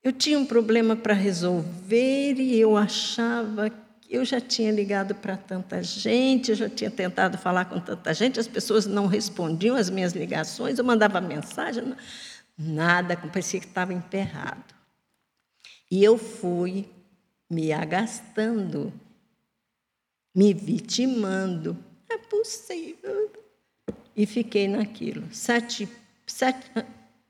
Eu 0.04 0.12
tinha 0.12 0.38
um 0.38 0.46
problema 0.46 0.94
para 0.94 1.14
resolver 1.14 2.34
e 2.34 2.60
eu 2.60 2.76
achava 2.76 3.70
que 3.70 3.87
eu 4.10 4.24
já 4.24 4.40
tinha 4.40 4.72
ligado 4.72 5.14
para 5.16 5.36
tanta 5.36 5.84
gente, 5.84 6.52
eu 6.52 6.56
já 6.56 6.70
tinha 6.70 6.90
tentado 6.90 7.38
falar 7.38 7.66
com 7.66 7.80
tanta 7.80 8.14
gente, 8.14 8.40
as 8.40 8.48
pessoas 8.48 8.86
não 8.86 9.08
respondiam 9.08 9.76
às 9.76 9.90
minhas 9.90 10.14
ligações, 10.14 10.80
eu 10.80 10.86
mandava 10.86 11.20
mensagem, 11.20 11.96
nada, 12.58 13.18
parecia 13.18 13.60
que 13.60 13.68
estava 13.68 13.94
emperrado. 13.94 14.76
E 15.90 16.04
eu 16.04 16.18
fui 16.18 16.90
me 17.50 17.72
agastando, 17.72 18.94
me 20.36 20.54
vitimando. 20.54 21.78
É 22.10 22.18
possível. 22.18 23.32
E 24.16 24.26
fiquei 24.26 24.68
naquilo. 24.68 25.24
Sete, 25.32 25.88
sete, 26.26 26.70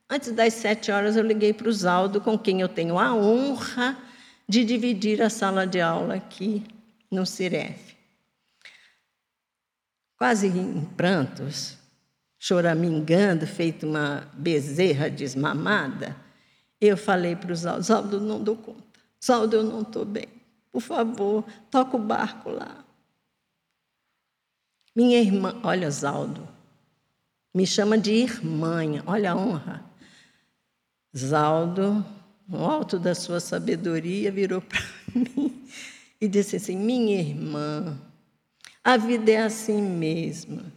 Antes 0.10 0.32
das 0.32 0.54
sete 0.54 0.90
horas, 0.90 1.18
eu 1.18 1.24
liguei 1.24 1.54
para 1.54 1.68
o 1.68 1.72
Zaldo, 1.72 2.22
com 2.22 2.38
quem 2.38 2.62
eu 2.62 2.70
tenho 2.70 2.98
a 2.98 3.14
honra 3.14 3.98
de 4.48 4.64
dividir 4.64 5.22
a 5.22 5.30
sala 5.30 5.68
de 5.68 5.82
aula 5.82 6.16
aqui 6.16 6.64
no 7.12 7.26
Ciref. 7.26 7.96
Quase 10.18 10.48
em 10.48 10.86
prantos, 10.96 11.78
choramingando, 12.40 13.46
feito 13.46 13.86
uma 13.86 14.30
bezerra 14.34 15.10
desmamada, 15.10 16.16
eu 16.80 16.96
falei 16.96 17.36
para 17.36 17.52
o 17.52 17.56
Zaldo: 17.56 17.84
Zaldo, 17.84 18.22
não 18.22 18.44
dou 18.44 18.56
conta. 18.56 19.00
Zaldo, 19.24 19.56
eu 19.56 19.64
não 19.64 19.82
estou 19.82 20.06
bem. 20.06 20.28
Por 20.72 20.82
favor, 20.82 21.44
toca 21.72 21.98
o 21.98 22.00
barco 22.00 22.50
lá. 22.50 22.84
Minha 24.96 25.20
irmã, 25.20 25.60
olha, 25.64 25.90
Zaldo, 25.92 26.48
me 27.54 27.66
chama 27.66 27.98
de 27.98 28.12
irmã, 28.12 28.82
olha 29.06 29.32
a 29.32 29.36
honra. 29.36 29.84
Zaldo, 31.16 32.06
no 32.48 32.66
alto 32.66 32.98
da 32.98 33.14
sua 33.14 33.40
sabedoria, 33.40 34.32
virou 34.32 34.62
para 34.62 34.80
mim 35.14 35.68
e 36.20 36.28
disse 36.28 36.56
assim: 36.56 36.78
Minha 36.78 37.20
irmã, 37.20 37.98
a 38.84 38.98
vida 38.98 39.32
é 39.32 39.38
assim 39.44 39.82
mesmo. 39.82 40.72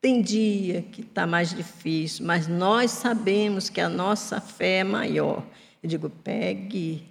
Tem 0.00 0.22
dia 0.22 0.82
que 0.82 1.00
está 1.00 1.26
mais 1.26 1.50
difícil, 1.50 2.24
mas 2.24 2.46
nós 2.46 2.92
sabemos 2.92 3.68
que 3.68 3.80
a 3.80 3.88
nossa 3.88 4.40
fé 4.40 4.78
é 4.78 4.84
maior. 4.84 5.44
Eu 5.82 5.88
digo: 5.88 6.08
pegue, 6.08 7.04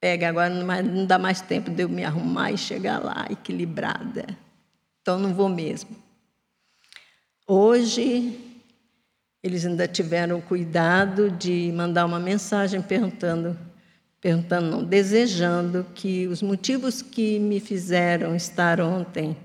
pegue, 0.00 0.24
agora 0.24 0.48
não 0.82 1.04
dá 1.04 1.18
mais 1.18 1.40
tempo 1.40 1.70
de 1.70 1.82
eu 1.82 1.88
me 1.88 2.04
arrumar 2.04 2.52
e 2.52 2.58
chegar 2.58 3.02
lá 3.02 3.26
equilibrada. 3.30 4.26
Então 5.02 5.18
não 5.18 5.34
vou 5.34 5.48
mesmo. 5.48 5.90
Hoje 7.46 8.47
eles 9.42 9.64
ainda 9.64 9.86
tiveram 9.86 10.38
o 10.38 10.42
cuidado 10.42 11.30
de 11.30 11.72
mandar 11.72 12.04
uma 12.04 12.18
mensagem 12.18 12.82
perguntando, 12.82 13.58
perguntando, 14.20 14.70
não, 14.70 14.84
desejando 14.84 15.84
que 15.94 16.26
os 16.26 16.42
motivos 16.42 17.02
que 17.02 17.38
me 17.38 17.60
fizeram 17.60 18.34
estar 18.34 18.80
ontem 18.80 19.36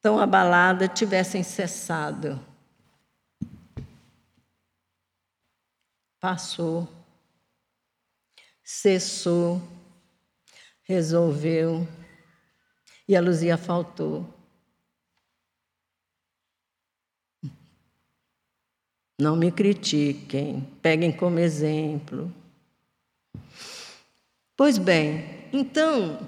tão 0.00 0.18
abalada 0.18 0.86
tivessem 0.86 1.42
cessado. 1.42 2.40
Passou, 6.20 6.88
cessou, 8.62 9.62
resolveu, 10.82 11.86
e 13.06 13.16
a 13.16 13.20
Luzia 13.20 13.56
faltou. 13.56 14.37
Não 19.20 19.34
me 19.34 19.50
critiquem, 19.50 20.64
peguem 20.80 21.10
como 21.10 21.40
exemplo. 21.40 22.32
Pois 24.56 24.78
bem, 24.78 25.24
então, 25.52 26.20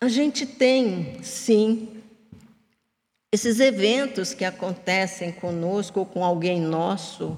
a 0.00 0.08
gente 0.08 0.46
tem, 0.46 1.20
sim, 1.24 1.88
esses 3.32 3.58
eventos 3.58 4.32
que 4.32 4.44
acontecem 4.44 5.32
conosco 5.32 6.00
ou 6.00 6.06
com 6.06 6.24
alguém 6.24 6.60
nosso. 6.60 7.36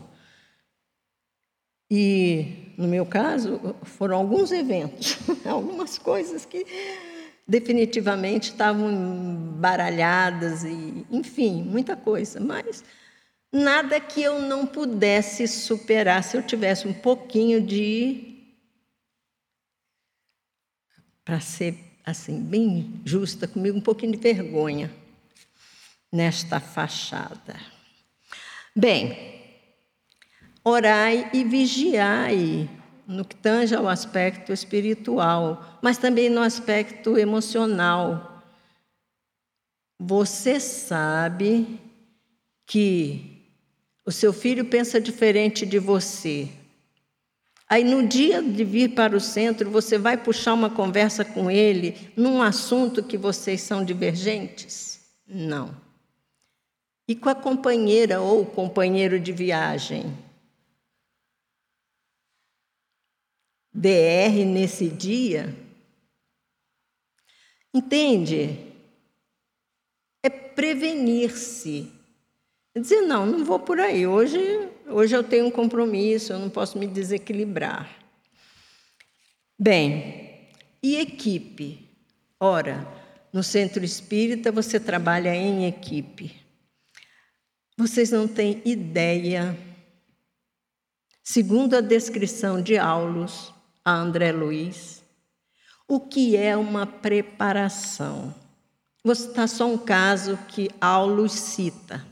E, 1.90 2.74
no 2.76 2.86
meu 2.86 3.06
caso, 3.06 3.74
foram 3.82 4.16
alguns 4.18 4.52
eventos, 4.52 5.18
algumas 5.44 5.98
coisas 5.98 6.44
que 6.44 6.66
definitivamente 7.48 8.50
estavam 8.50 9.54
baralhadas 9.58 10.64
e, 10.64 11.06
enfim, 11.10 11.62
muita 11.62 11.96
coisa, 11.96 12.38
mas 12.38 12.84
nada 13.52 14.00
que 14.00 14.22
eu 14.22 14.40
não 14.40 14.66
pudesse 14.66 15.46
superar 15.48 16.22
se 16.22 16.36
eu 16.36 16.42
tivesse 16.42 16.86
um 16.86 16.94
pouquinho 16.94 17.60
de 17.60 18.26
para 21.24 21.40
ser 21.40 21.78
assim 22.04 22.40
bem 22.42 23.00
justa 23.04 23.46
comigo, 23.46 23.78
um 23.78 23.82
pouquinho 23.82 24.12
de 24.12 24.18
vergonha 24.18 24.90
nesta 26.12 26.58
fachada. 26.58 27.60
Bem, 28.74 29.40
orai 30.64 31.30
e 31.32 31.44
vigiai 31.44 32.68
no 33.06 33.24
que 33.24 33.36
tange 33.36 33.74
ao 33.74 33.88
aspecto 33.88 34.52
espiritual, 34.52 35.78
mas 35.82 35.98
também 35.98 36.28
no 36.30 36.40
aspecto 36.40 37.18
emocional. 37.18 38.44
Você 39.98 40.58
sabe 40.60 41.78
que 42.66 43.39
o 44.04 44.10
seu 44.10 44.32
filho 44.32 44.64
pensa 44.64 45.00
diferente 45.00 45.64
de 45.66 45.78
você. 45.78 46.48
Aí, 47.68 47.84
no 47.84 48.06
dia 48.06 48.42
de 48.42 48.64
vir 48.64 48.94
para 48.94 49.16
o 49.16 49.20
centro, 49.20 49.70
você 49.70 49.96
vai 49.96 50.16
puxar 50.16 50.54
uma 50.54 50.68
conversa 50.68 51.24
com 51.24 51.48
ele 51.48 52.12
num 52.16 52.42
assunto 52.42 53.02
que 53.02 53.16
vocês 53.16 53.60
são 53.60 53.84
divergentes? 53.84 55.00
Não. 55.24 55.76
E 57.06 57.14
com 57.14 57.28
a 57.28 57.34
companheira 57.34 58.20
ou 58.20 58.44
companheiro 58.44 59.20
de 59.20 59.30
viagem? 59.32 60.16
DR 63.72 64.44
nesse 64.44 64.88
dia. 64.88 65.54
Entende? 67.72 68.58
É 70.24 70.28
prevenir-se. 70.28 71.99
Dizer, 72.76 73.02
não, 73.02 73.26
não 73.26 73.44
vou 73.44 73.58
por 73.58 73.80
aí. 73.80 74.06
Hoje, 74.06 74.38
hoje 74.86 75.14
eu 75.14 75.24
tenho 75.24 75.46
um 75.46 75.50
compromisso, 75.50 76.32
eu 76.32 76.38
não 76.38 76.48
posso 76.48 76.78
me 76.78 76.86
desequilibrar. 76.86 77.90
Bem, 79.58 80.48
e 80.82 80.96
equipe? 80.96 81.88
Ora, 82.38 82.86
no 83.32 83.42
centro 83.42 83.84
espírita 83.84 84.52
você 84.52 84.78
trabalha 84.78 85.34
em 85.34 85.66
equipe. 85.66 86.34
Vocês 87.76 88.10
não 88.10 88.28
têm 88.28 88.62
ideia, 88.64 89.58
segundo 91.22 91.74
a 91.76 91.80
descrição 91.80 92.62
de 92.62 92.78
Aulos, 92.78 93.52
a 93.84 93.92
André 93.92 94.32
Luiz 94.32 95.00
o 95.90 95.98
que 95.98 96.36
é 96.36 96.56
uma 96.56 96.86
preparação. 96.86 98.32
Vou 99.04 99.12
citar 99.12 99.48
só 99.48 99.66
um 99.66 99.76
caso 99.76 100.38
que 100.46 100.70
Aulus 100.80 101.32
cita. 101.32 102.06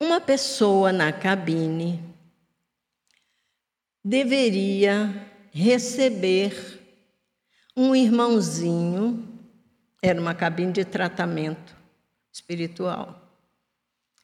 Uma 0.00 0.20
pessoa 0.20 0.92
na 0.92 1.12
cabine 1.12 2.02
deveria 4.04 5.30
receber 5.52 6.82
um 7.76 7.94
irmãozinho, 7.94 9.26
era 10.02 10.20
uma 10.20 10.34
cabine 10.34 10.72
de 10.72 10.84
tratamento 10.84 11.74
espiritual, 12.32 13.20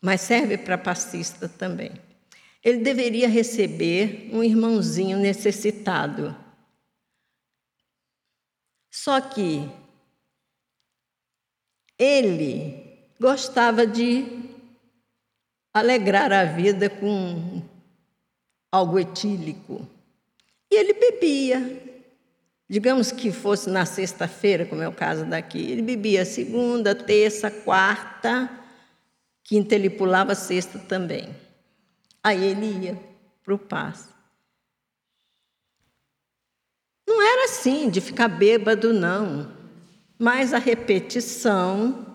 mas 0.00 0.20
serve 0.20 0.58
para 0.58 0.76
passista 0.76 1.48
também 1.48 1.92
ele 2.62 2.78
deveria 2.78 3.28
receber 3.28 4.30
um 4.32 4.42
irmãozinho 4.42 5.18
necessitado. 5.18 6.36
Só 8.90 9.20
que 9.20 9.68
ele 11.98 13.10
gostava 13.18 13.86
de 13.86 14.41
alegrar 15.72 16.32
a 16.32 16.44
vida 16.44 16.90
com 16.90 17.62
algo 18.70 18.98
etílico. 18.98 19.86
E 20.70 20.76
ele 20.76 20.94
bebia. 20.94 21.90
Digamos 22.68 23.12
que 23.12 23.30
fosse 23.30 23.68
na 23.68 23.84
sexta-feira, 23.84 24.64
como 24.64 24.82
é 24.82 24.88
o 24.88 24.94
caso 24.94 25.26
daqui. 25.26 25.58
Ele 25.58 25.82
bebia 25.82 26.24
segunda, 26.24 26.94
terça, 26.94 27.50
quarta, 27.50 28.50
quinta 29.44 29.74
ele 29.74 29.90
pulava 29.90 30.34
sexta 30.34 30.78
também. 30.78 31.28
Aí 32.24 32.42
ele 32.44 32.86
ia 32.86 32.98
para 33.44 33.54
o 33.54 33.58
passe. 33.58 34.08
Não 37.06 37.20
era 37.20 37.44
assim, 37.44 37.90
de 37.90 38.00
ficar 38.00 38.28
bêbado, 38.28 38.92
não. 38.94 39.52
Mas 40.18 40.54
a 40.54 40.58
repetição 40.58 42.11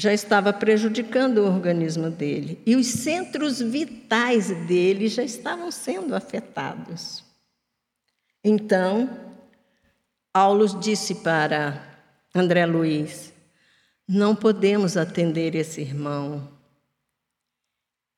já 0.00 0.12
estava 0.12 0.52
prejudicando 0.52 1.38
o 1.38 1.46
organismo 1.46 2.10
dele. 2.10 2.60
E 2.64 2.74
os 2.76 2.86
centros 2.86 3.60
vitais 3.60 4.48
dele 4.66 5.08
já 5.08 5.22
estavam 5.22 5.70
sendo 5.70 6.14
afetados. 6.14 7.22
Então, 8.42 9.10
Aulus 10.32 10.78
disse 10.80 11.16
para 11.16 11.82
André 12.34 12.64
Luiz: 12.64 13.32
Não 14.08 14.34
podemos 14.34 14.96
atender 14.96 15.54
esse 15.54 15.80
irmão 15.80 16.48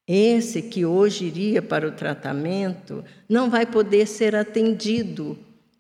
esse 0.07 0.63
que 0.63 0.85
hoje 0.85 1.27
iria 1.27 1.63
para 1.63 1.87
o 1.87 1.93
tratamento 1.93 3.05
não 3.29 3.49
vai 3.49 3.65
poder 3.65 4.07
ser 4.07 4.35
atendido. 4.35 5.39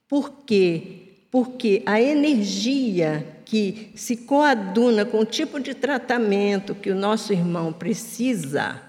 Por 0.09 0.45
quê? 0.45 1.27
Porque 1.31 1.83
a 1.85 2.01
energia 2.01 3.32
que 3.53 3.93
se 3.95 4.17
coaduna 4.17 5.05
com 5.05 5.19
o 5.19 5.27
tipo 5.27 5.61
de 5.61 5.75
tratamento 5.75 6.75
que 6.75 6.89
o 6.89 6.95
nosso 6.95 7.35
irmão 7.35 7.71
precisa 7.71 8.81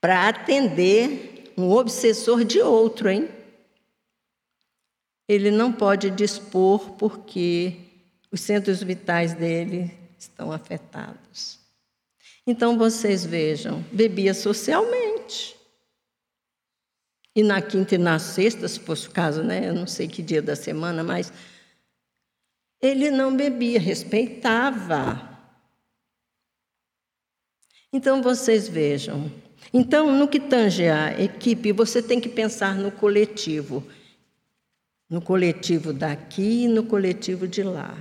para 0.00 0.28
atender 0.28 1.52
um 1.58 1.68
obsessor 1.68 2.44
de 2.44 2.60
outro, 2.60 3.10
hein? 3.10 3.28
Ele 5.26 5.50
não 5.50 5.72
pode 5.72 6.10
dispor 6.10 6.92
porque 6.92 7.74
os 8.30 8.40
centros 8.40 8.84
vitais 8.84 9.34
dele 9.34 9.92
estão 10.16 10.52
afetados. 10.52 11.58
Então 12.46 12.78
vocês 12.78 13.26
vejam, 13.26 13.84
bebia 13.90 14.32
socialmente. 14.32 15.56
E 17.34 17.42
na 17.42 17.60
quinta 17.60 17.96
e 17.96 17.98
na 17.98 18.20
sexta, 18.20 18.68
se 18.68 18.78
fosse 18.78 19.08
o 19.08 19.10
caso, 19.10 19.42
né? 19.42 19.68
Eu 19.68 19.74
não 19.74 19.88
sei 19.88 20.06
que 20.06 20.22
dia 20.22 20.40
da 20.40 20.54
semana, 20.54 21.02
mas 21.02 21.32
ele 22.80 23.10
não 23.10 23.36
bebia, 23.36 23.80
respeitava. 23.80 25.38
Então 27.92 28.22
vocês 28.22 28.68
vejam. 28.68 29.30
Então, 29.72 30.16
no 30.16 30.28
que 30.28 30.40
tange 30.40 30.88
a 30.88 31.20
equipe, 31.20 31.72
você 31.72 32.02
tem 32.02 32.20
que 32.20 32.28
pensar 32.28 32.74
no 32.74 32.90
coletivo. 32.90 33.86
No 35.10 35.20
coletivo 35.20 35.92
daqui 35.92 36.64
e 36.64 36.68
no 36.68 36.84
coletivo 36.84 37.48
de 37.48 37.62
lá. 37.62 37.96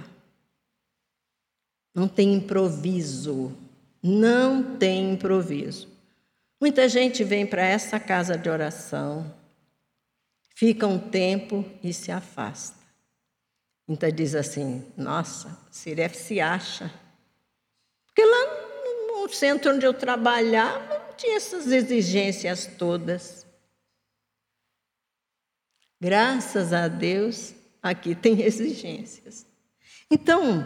Não 1.93 2.07
tem 2.07 2.33
improviso. 2.33 3.55
Não 4.03 4.77
tem 4.77 5.13
improviso. 5.13 5.87
Muita 6.59 6.89
gente 6.89 7.23
vem 7.23 7.45
para 7.45 7.63
essa 7.63 7.99
casa 7.99 8.35
de 8.35 8.49
oração, 8.49 9.31
fica 10.55 10.87
um 10.87 10.97
tempo 10.97 11.63
e 11.83 11.93
se 11.93 12.11
afasta. 12.11 12.76
Então 13.87 14.11
diz 14.11 14.35
assim: 14.35 14.85
Nossa, 14.97 15.57
Siref 15.71 16.17
se 16.17 16.41
acha. 16.41 16.91
Porque 18.07 18.25
lá 18.25 18.67
no 19.07 19.29
centro 19.29 19.73
onde 19.73 19.85
eu 19.85 19.93
trabalhava 19.93 20.99
não 20.99 21.13
tinha 21.15 21.37
essas 21.37 21.67
exigências 21.67 22.65
todas. 22.77 23.45
Graças 25.99 26.73
a 26.73 26.87
Deus, 26.87 27.53
aqui 27.81 28.13
tem 28.13 28.41
exigências. 28.43 29.45
Então, 30.11 30.65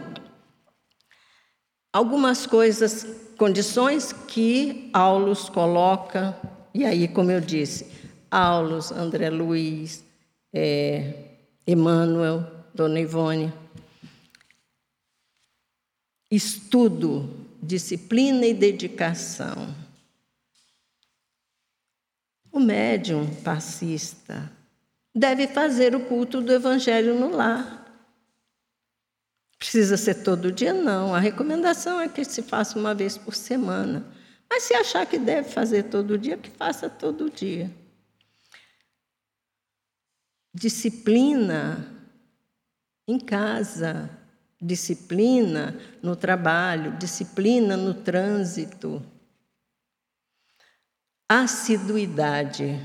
algumas 1.92 2.46
coisas, 2.46 3.06
condições 3.38 4.12
que 4.12 4.90
Aulus 4.92 5.48
coloca, 5.48 6.36
e 6.74 6.84
aí, 6.84 7.08
como 7.08 7.30
eu 7.30 7.40
disse, 7.40 7.86
Aulus, 8.30 8.92
André 8.92 9.30
Luiz, 9.30 10.04
é, 10.52 11.14
Emmanuel, 11.66 12.61
Dona 12.74 13.00
Ivone. 13.00 13.52
Estudo, 16.30 17.46
disciplina 17.62 18.46
e 18.46 18.54
dedicação. 18.54 19.74
O 22.50 22.58
médium 22.58 23.34
passista 23.42 24.50
deve 25.14 25.46
fazer 25.46 25.94
o 25.94 26.06
culto 26.06 26.40
do 26.40 26.52
Evangelho 26.52 27.18
no 27.18 27.36
lar. 27.36 27.80
Precisa 29.58 29.96
ser 29.96 30.22
todo 30.22 30.50
dia? 30.50 30.72
Não. 30.72 31.14
A 31.14 31.18
recomendação 31.18 32.00
é 32.00 32.08
que 32.08 32.24
se 32.24 32.42
faça 32.42 32.78
uma 32.78 32.94
vez 32.94 33.18
por 33.18 33.34
semana. 33.34 34.04
Mas 34.48 34.64
se 34.64 34.74
achar 34.74 35.06
que 35.06 35.18
deve 35.18 35.48
fazer 35.48 35.84
todo 35.84 36.18
dia, 36.18 36.36
que 36.36 36.50
faça 36.50 36.88
todo 36.88 37.30
dia. 37.30 37.70
Disciplina 40.54 41.91
em 43.06 43.18
casa, 43.18 44.10
disciplina 44.60 45.76
no 46.02 46.14
trabalho, 46.14 46.96
disciplina 46.96 47.76
no 47.76 47.94
trânsito. 47.94 49.02
Assiduidade. 51.28 52.78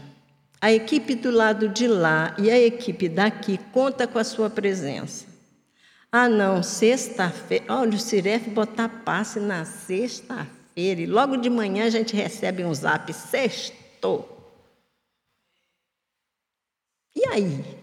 A 0.60 0.72
equipe 0.72 1.14
do 1.14 1.30
lado 1.30 1.70
de 1.70 1.88
lá 1.88 2.36
e 2.40 2.50
a 2.50 2.58
equipe 2.58 3.08
daqui 3.08 3.60
conta 3.72 4.08
com 4.08 4.18
a 4.18 4.24
sua 4.24 4.50
presença. 4.50 5.28
Ah, 6.12 6.28
não, 6.28 6.64
sexta-feira. 6.64 7.66
Olha, 7.70 7.96
o 7.96 8.00
Ciref 8.00 8.50
botar 8.50 8.90
passe 8.90 9.40
na 9.40 9.66
sexta-feira 9.66 11.02
e 11.02 11.06
logo 11.06 11.38
de 11.38 11.50
manhã 11.50 11.86
a 11.86 11.90
gente 11.90 12.16
recebe 12.16 12.64
um 12.64 12.74
zap, 12.74 13.14
sextou. 13.14 14.34
E 17.16 17.28
aí? 17.28 17.77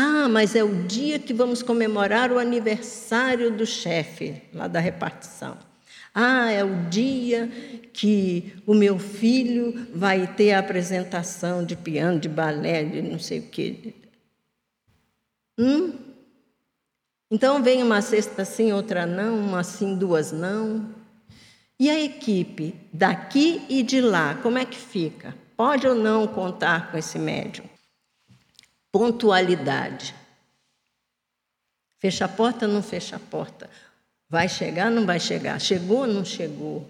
Ah, 0.00 0.28
mas 0.28 0.54
é 0.54 0.62
o 0.62 0.84
dia 0.84 1.18
que 1.18 1.34
vamos 1.34 1.60
comemorar 1.60 2.30
o 2.30 2.38
aniversário 2.38 3.50
do 3.50 3.66
chefe 3.66 4.40
lá 4.54 4.68
da 4.68 4.78
repartição. 4.78 5.58
Ah, 6.14 6.52
é 6.52 6.62
o 6.62 6.88
dia 6.88 7.48
que 7.92 8.54
o 8.64 8.74
meu 8.74 8.96
filho 8.96 9.88
vai 9.92 10.24
ter 10.36 10.52
a 10.52 10.60
apresentação 10.60 11.64
de 11.64 11.74
piano, 11.74 12.20
de 12.20 12.28
balé, 12.28 12.84
de 12.84 13.02
não 13.02 13.18
sei 13.18 13.40
o 13.40 13.48
quê. 13.48 13.92
Hum? 15.58 15.92
Então 17.28 17.60
vem 17.60 17.82
uma 17.82 18.00
sexta 18.00 18.44
sim, 18.44 18.72
outra 18.72 19.04
não, 19.04 19.36
uma 19.36 19.64
sim, 19.64 19.96
duas 19.96 20.30
não. 20.30 20.94
E 21.76 21.90
a 21.90 21.98
equipe 21.98 22.72
daqui 22.92 23.62
e 23.68 23.82
de 23.82 24.00
lá, 24.00 24.36
como 24.36 24.58
é 24.58 24.64
que 24.64 24.78
fica? 24.78 25.34
Pode 25.56 25.88
ou 25.88 25.94
não 25.96 26.24
contar 26.28 26.92
com 26.92 26.96
esse 26.96 27.18
médium? 27.18 27.67
Pontualidade. 28.90 30.14
Fecha 31.98 32.24
a 32.24 32.28
porta, 32.28 32.66
não 32.66 32.82
fecha 32.82 33.16
a 33.16 33.18
porta. 33.18 33.68
Vai 34.28 34.48
chegar, 34.48 34.90
não 34.90 35.04
vai 35.04 35.18
chegar? 35.18 35.60
Chegou, 35.60 36.06
não 36.06 36.24
chegou? 36.24 36.88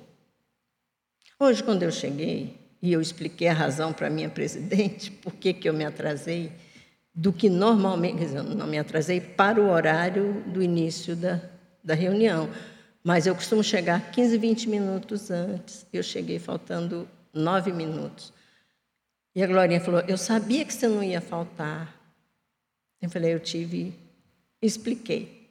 Hoje, 1.39 1.63
quando 1.63 1.83
eu 1.83 1.93
cheguei 1.93 2.59
e 2.83 2.93
eu 2.93 3.01
expliquei 3.01 3.49
a 3.49 3.53
razão 3.53 3.93
para 3.93 4.09
a 4.09 4.11
minha 4.11 4.29
presidente, 4.29 5.11
por 5.11 5.33
que, 5.35 5.53
que 5.53 5.69
eu 5.69 5.73
me 5.73 5.85
atrasei, 5.85 6.53
do 7.15 7.33
que 7.33 7.49
normalmente, 7.49 8.19
dizer, 8.19 8.43
não 8.43 8.67
me 8.67 8.79
atrasei 8.79 9.21
para 9.21 9.61
o 9.61 9.71
horário 9.71 10.43
do 10.47 10.63
início 10.63 11.17
da, 11.17 11.41
da 11.83 11.95
reunião, 11.95 12.49
mas 13.03 13.27
eu 13.27 13.35
costumo 13.35 13.63
chegar 13.63 14.11
15, 14.11 14.37
20 14.37 14.69
minutos 14.69 15.31
antes. 15.31 15.87
Eu 15.93 16.03
cheguei 16.03 16.39
faltando 16.39 17.09
nove 17.33 17.73
minutos. 17.73 18.33
E 19.39 19.43
a 19.45 19.47
Glorinha 19.47 19.81
falou: 19.81 20.01
Eu 20.09 20.19
sabia 20.19 20.65
que 20.65 20.75
você 20.75 20.89
não 20.89 21.01
ia 21.01 21.21
faltar. 21.21 21.97
Eu 23.01 23.09
falei: 23.09 23.33
Eu 23.33 23.39
tive. 23.39 23.95
Expliquei. 24.61 25.49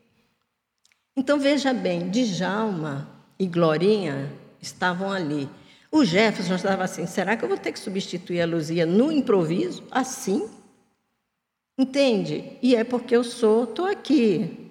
Então 1.16 1.40
veja 1.40 1.74
bem, 1.74 2.10
Djalma 2.10 3.10
e 3.40 3.48
Glorinha 3.48 4.30
estavam 4.62 5.10
ali. 5.10 5.50
O 5.90 6.04
Jefferson 6.04 6.56
estava 6.56 6.84
assim: 6.84 7.08
será 7.08 7.38
que 7.38 7.46
eu 7.46 7.48
vou 7.48 7.58
ter 7.58 7.72
que 7.72 7.80
substituir 7.80 8.42
a 8.42 8.46
Luzia 8.46 8.86
no 8.86 9.10
improviso? 9.10 9.88
Assim? 9.90 10.50
Entende? 11.80 12.58
E 12.62 12.76
é 12.76 12.84
porque 12.84 13.16
eu 13.16 13.24
sou, 13.24 13.64
estou 13.64 13.86
aqui. 13.86 14.70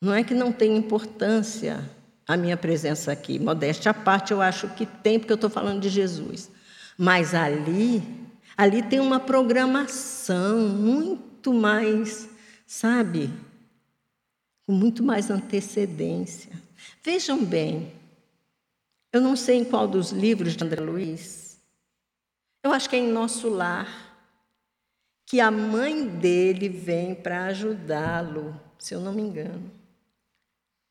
Não 0.00 0.14
é 0.14 0.24
que 0.24 0.32
não 0.32 0.50
tem 0.50 0.74
importância 0.74 1.84
a 2.26 2.36
minha 2.36 2.56
presença 2.56 3.12
aqui. 3.12 3.38
Modéstia 3.38 3.90
à 3.90 3.94
parte, 3.94 4.32
eu 4.32 4.40
acho 4.40 4.68
que 4.70 4.86
tem, 4.86 5.18
porque 5.18 5.32
eu 5.32 5.36
estou 5.36 5.50
falando 5.50 5.80
de 5.80 5.88
Jesus. 5.88 6.50
Mas 6.98 7.34
ali, 7.34 8.02
ali 8.56 8.82
tem 8.82 9.00
uma 9.00 9.20
programação 9.20 10.68
muito 10.68 11.52
mais, 11.52 12.28
sabe? 12.66 13.30
com 14.66 14.72
muito 14.72 15.02
mais 15.02 15.30
antecedência. 15.30 16.50
Vejam 17.02 17.42
bem, 17.44 17.92
eu 19.12 19.20
não 19.20 19.36
sei 19.36 19.58
em 19.58 19.64
qual 19.64 19.86
dos 19.86 20.10
livros 20.10 20.56
de 20.56 20.64
André 20.64 20.80
Luiz, 20.82 21.60
eu 22.62 22.72
acho 22.72 22.90
que 22.90 22.96
é 22.96 22.98
em 22.98 23.08
Nosso 23.08 23.48
Lar, 23.48 23.88
que 25.24 25.40
a 25.40 25.50
mãe 25.50 26.06
dele 26.06 26.68
vem 26.68 27.14
para 27.14 27.46
ajudá-lo, 27.46 28.60
se 28.78 28.92
eu 28.92 29.00
não 29.00 29.12
me 29.12 29.22
engano. 29.22 29.70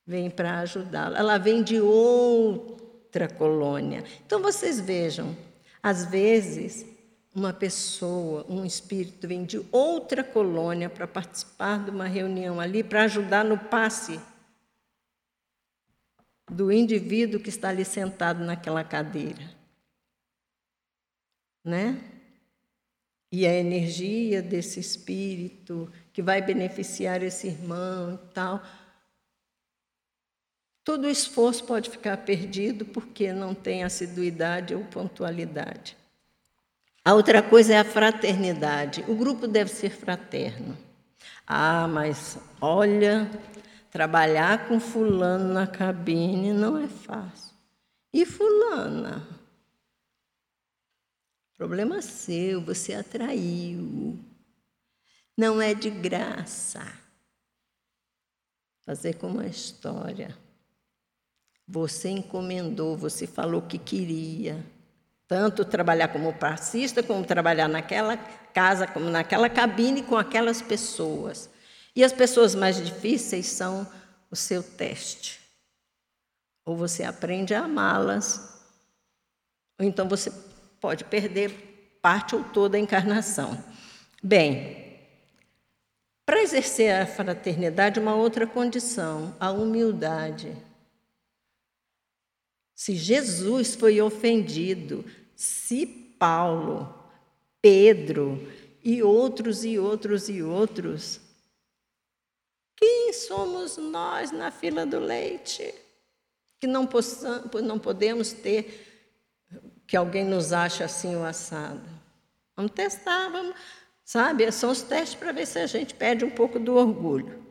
Vem 0.05 0.29
para 0.29 0.59
ajudá-lo. 0.59 1.15
Ela 1.15 1.37
vem 1.37 1.63
de 1.63 1.79
outra 1.79 3.27
colônia. 3.27 4.03
Então 4.25 4.41
vocês 4.41 4.79
vejam, 4.79 5.35
às 5.81 6.05
vezes 6.05 6.85
uma 7.35 7.51
pessoa, 7.51 8.45
um 8.47 8.63
espírito 8.63 9.27
vem 9.27 9.43
de 9.43 9.61
outra 9.69 10.23
colônia 10.23 10.89
para 10.89 11.05
participar 11.05 11.83
de 11.83 11.91
uma 11.91 12.07
reunião 12.07 12.61
ali, 12.61 12.81
para 12.81 13.03
ajudar 13.03 13.43
no 13.43 13.57
passe 13.57 14.19
do 16.49 16.71
indivíduo 16.71 17.39
que 17.39 17.49
está 17.49 17.69
ali 17.69 17.83
sentado 17.83 18.43
naquela 18.43 18.83
cadeira. 18.83 19.53
Né? 21.63 21.99
E 23.31 23.45
a 23.45 23.53
energia 23.53 24.41
desse 24.41 24.79
espírito 24.79 25.91
que 26.13 26.21
vai 26.21 26.41
beneficiar 26.41 27.21
esse 27.21 27.47
irmão 27.47 28.13
e 28.13 28.33
tal. 28.33 28.63
Todo 30.85 31.09
esforço 31.09 31.63
pode 31.63 31.89
ficar 31.89 32.15
perdido 32.17 32.85
porque 32.85 33.33
não 33.33 33.55
tem 33.55 33.83
assiduidade 33.83 34.75
ou 34.75 34.85
pontualidade. 34.85 35.97
A 37.03 37.15
outra 37.15 37.41
coisa 37.41 37.73
é 37.73 37.79
a 37.79 37.83
fraternidade. 37.83 39.03
O 39.07 39.15
grupo 39.15 39.47
deve 39.47 39.71
ser 39.71 39.89
fraterno. 39.89 40.77
Ah, 41.45 41.87
mas 41.87 42.37
olha, 42.61 43.27
trabalhar 43.89 44.67
com 44.67 44.79
fulano 44.79 45.51
na 45.51 45.65
cabine 45.65 46.53
não 46.53 46.77
é 46.77 46.87
fácil. 46.87 47.55
E 48.13 48.23
fulana? 48.23 49.27
Problema 51.57 51.99
seu, 51.99 52.61
você 52.61 52.93
atraiu. 52.93 54.19
Não 55.35 55.59
é 55.59 55.73
de 55.73 55.89
graça. 55.89 56.85
Fazer 58.85 59.15
como 59.15 59.39
a 59.39 59.47
história. 59.47 60.44
Você 61.67 62.09
encomendou, 62.09 62.95
você 62.95 63.25
falou 63.25 63.61
que 63.61 63.77
queria. 63.77 64.65
Tanto 65.27 65.65
trabalhar 65.65 66.09
como 66.09 66.33
passista, 66.33 67.01
como 67.01 67.25
trabalhar 67.25 67.67
naquela 67.67 68.15
casa, 68.17 68.85
como 68.85 69.09
naquela 69.09 69.49
cabine 69.49 70.03
com 70.03 70.15
aquelas 70.15 70.61
pessoas. 70.61 71.49
E 71.95 72.03
as 72.03 72.13
pessoas 72.13 72.53
mais 72.53 72.83
difíceis 72.83 73.47
são 73.47 73.87
o 74.29 74.35
seu 74.35 74.61
teste. 74.61 75.39
Ou 76.63 76.75
você 76.75 77.03
aprende 77.03 77.53
a 77.53 77.63
amá-las, 77.63 78.55
ou 79.79 79.85
então 79.85 80.07
você 80.07 80.31
pode 80.79 81.03
perder 81.03 81.99
parte 82.01 82.35
ou 82.35 82.43
toda 82.43 82.77
a 82.77 82.79
encarnação. 82.79 83.57
Bem, 84.21 84.99
para 86.25 86.41
exercer 86.41 87.01
a 87.01 87.05
fraternidade, 87.05 87.99
uma 87.99 88.15
outra 88.15 88.47
condição, 88.47 89.35
a 89.39 89.51
humildade. 89.51 90.55
Se 92.75 92.93
Jesus 92.93 93.73
foi 93.73 94.01
ofendido, 94.01 95.05
se 95.33 95.85
Paulo, 95.85 96.93
Pedro 97.61 98.51
e 98.83 99.01
outros 99.01 99.63
e 99.63 99.79
outros 99.79 100.27
e 100.27 100.43
outros, 100.43 101.21
quem 102.75 103.13
somos 103.13 103.77
nós 103.77 104.31
na 104.31 104.51
fila 104.51 104.85
do 104.85 104.99
leite? 104.99 105.73
Que 106.59 106.67
não, 106.67 106.85
possamos, 106.85 107.61
não 107.61 107.79
podemos 107.79 108.33
ter 108.33 108.91
que 109.87 109.95
alguém 109.95 110.25
nos 110.25 110.51
ache 110.51 110.83
assim 110.83 111.15
o 111.15 111.23
assado. 111.23 111.87
Vamos 112.57 112.73
testar, 112.73 113.29
vamos, 113.29 113.55
sabe? 114.03 114.51
São 114.51 114.71
os 114.71 114.81
testes 114.81 115.15
para 115.15 115.31
ver 115.31 115.47
se 115.47 115.59
a 115.59 115.67
gente 115.67 115.93
perde 115.93 116.25
um 116.25 116.29
pouco 116.29 116.59
do 116.59 116.75
orgulho. 116.75 117.44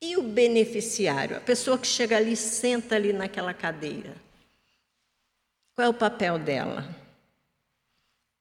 E 0.00 0.16
o 0.16 0.22
beneficiário, 0.22 1.36
a 1.36 1.40
pessoa 1.40 1.76
que 1.76 1.86
chega 1.86 2.16
ali, 2.16 2.36
senta 2.36 2.94
ali 2.94 3.12
naquela 3.12 3.52
cadeira. 3.52 4.14
Qual 5.74 5.86
é 5.86 5.88
o 5.88 5.94
papel 5.94 6.38
dela? 6.38 6.88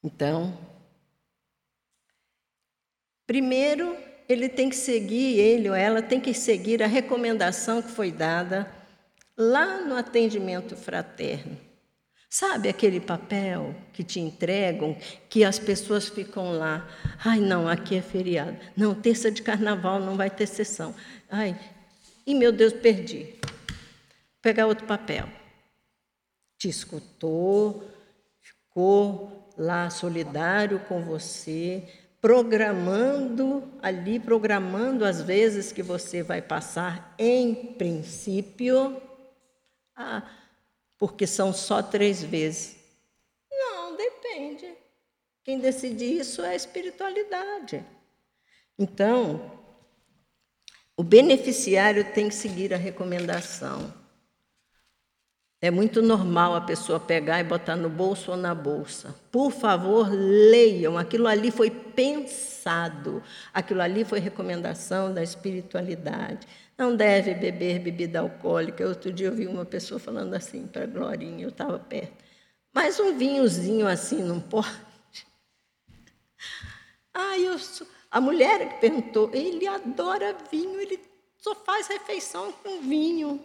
Então, 0.04 0.58
primeiro, 3.26 3.98
ele 4.30 4.48
tem 4.48 4.70
que 4.70 4.76
seguir, 4.76 5.40
ele 5.40 5.70
ou 5.70 5.76
ela 5.76 6.02
tem 6.02 6.20
que 6.20 6.34
seguir 6.34 6.84
a 6.84 6.88
recomendação 6.88 7.82
que 7.82 7.90
foi 7.90 8.12
dada 8.12 8.72
lá 9.36 9.82
no 9.82 9.96
atendimento 9.96 10.76
fraterno. 10.76 11.67
Sabe 12.30 12.68
aquele 12.68 13.00
papel 13.00 13.74
que 13.94 14.04
te 14.04 14.20
entregam, 14.20 14.98
que 15.30 15.46
as 15.46 15.58
pessoas 15.58 16.10
ficam 16.10 16.52
lá? 16.52 16.88
Ai, 17.24 17.40
não, 17.40 17.68
aqui 17.68 17.96
é 17.96 18.02
feriado. 18.02 18.58
Não, 18.76 18.94
terça 18.94 19.32
de 19.32 19.42
carnaval 19.42 20.00
não 20.00 20.18
vai 20.18 20.30
ter 20.30 20.46
sessão. 20.46 20.94
Ai, 21.30 21.58
e 22.26 22.36
meu 22.36 22.52
Deus, 22.52 22.74
perdi. 22.74 23.36
Vou 23.42 24.42
pegar 24.42 24.68
outro 24.68 24.86
papel. 24.86 25.28
Te 26.58 26.68
escutou, 26.68 27.90
ficou 28.42 29.50
lá 29.58 29.90
solidário 29.90 30.80
com 30.82 31.02
você, 31.04 31.88
programando 32.20 33.64
ali, 33.82 34.20
programando 34.20 35.06
as 35.06 35.22
vezes 35.22 35.72
que 35.72 35.82
você 35.82 36.22
vai 36.22 36.42
passar, 36.42 37.16
em 37.18 37.74
princípio. 37.78 39.02
Ah, 39.96 40.30
porque 40.98 41.28
são 41.28 41.54
só 41.54 41.82
três 41.82 42.24
vezes. 42.24 42.78
Não, 43.52 43.96
depende. 43.96 44.74
Quem 45.44 45.60
decide 45.60 46.06
isso 46.06 46.42
é 46.42 46.50
a 46.50 46.56
espiritualidade. 46.56 47.86
Então, 48.78 49.52
o 50.96 51.04
beneficiário 51.04 52.14
tem 52.14 52.28
que 52.28 52.36
seguir 52.36 52.74
a 52.74 52.78
recomendação. 52.78 53.94
É 55.60 55.72
muito 55.72 56.04
normal 56.04 56.54
a 56.54 56.62
pessoa 56.62 57.00
pegar 57.00 57.40
e 57.40 57.44
botar 57.44 57.76
no 57.76 57.90
bolso 57.90 58.30
ou 58.32 58.38
na 58.38 58.54
bolsa. 58.54 59.16
Por 59.32 59.52
favor, 59.52 60.08
leiam. 60.12 60.98
Aquilo 60.98 61.28
ali 61.28 61.50
foi 61.50 61.72
pensado. 61.72 63.24
Aquilo 63.52 63.82
ali 63.82 64.06
foi 64.06 64.20
recomendação 64.20 65.12
da 65.12 65.24
espiritualidade. 65.24 66.48
Não 66.78 66.96
deve 66.96 67.34
beber 67.34 67.80
bebida 67.80 68.20
alcoólica. 68.20 68.88
Outro 68.88 69.12
dia 69.12 69.28
eu 69.28 69.34
vi 69.34 69.48
uma 69.48 69.66
pessoa 69.66 70.00
falando 70.00 70.36
assim 70.36 70.68
para 70.68 70.86
Glorinha, 70.86 71.44
eu 71.46 71.50
estava 71.50 71.80
perto. 71.80 72.24
Mas 72.72 73.00
um 73.00 73.18
vinhozinho 73.18 73.88
assim 73.88 74.22
não 74.22 74.40
pode. 74.40 74.86
Ah, 77.12 77.40
eu 77.40 77.58
sou... 77.58 77.88
A 78.12 78.22
mulher 78.22 78.70
que 78.70 78.80
perguntou, 78.80 79.32
ele 79.34 79.68
adora 79.68 80.38
vinho, 80.52 80.80
ele 80.80 81.00
só 81.40 81.56
faz 81.56 81.88
refeição 81.88 82.52
com 82.52 82.80
vinho. 82.82 83.44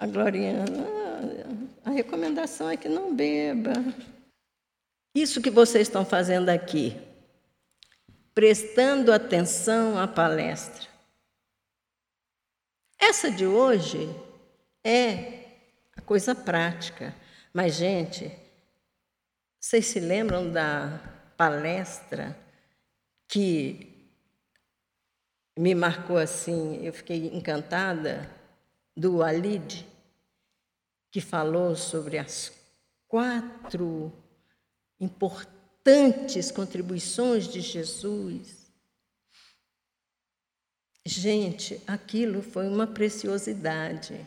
A 0.00 0.06
Glorinha, 0.06 0.64
ah, 0.64 1.90
a 1.90 1.90
recomendação 1.90 2.70
é 2.70 2.76
que 2.78 2.88
não 2.88 3.14
beba. 3.14 3.74
Isso 5.14 5.42
que 5.42 5.50
vocês 5.50 5.88
estão 5.88 6.06
fazendo 6.06 6.48
aqui, 6.48 6.96
prestando 8.34 9.12
atenção 9.12 9.98
à 9.98 10.08
palestra. 10.08 10.88
Essa 12.98 13.30
de 13.30 13.44
hoje 13.44 14.08
é 14.82 15.44
a 15.94 16.00
coisa 16.00 16.34
prática. 16.34 17.14
Mas, 17.52 17.74
gente, 17.74 18.32
vocês 19.60 19.84
se 19.84 20.00
lembram 20.00 20.50
da 20.50 20.98
palestra 21.36 22.34
que 23.28 24.10
me 25.58 25.74
marcou 25.74 26.16
assim? 26.16 26.82
Eu 26.82 26.94
fiquei 26.94 27.26
encantada 27.36 28.30
do 28.96 29.22
Alid, 29.22 29.89
que 31.10 31.20
falou 31.20 31.74
sobre 31.74 32.18
as 32.18 32.52
quatro 33.08 34.12
importantes 35.00 36.50
contribuições 36.52 37.48
de 37.48 37.60
Jesus. 37.60 38.60
Gente, 41.04 41.80
aquilo 41.86 42.42
foi 42.42 42.68
uma 42.68 42.86
preciosidade. 42.86 44.26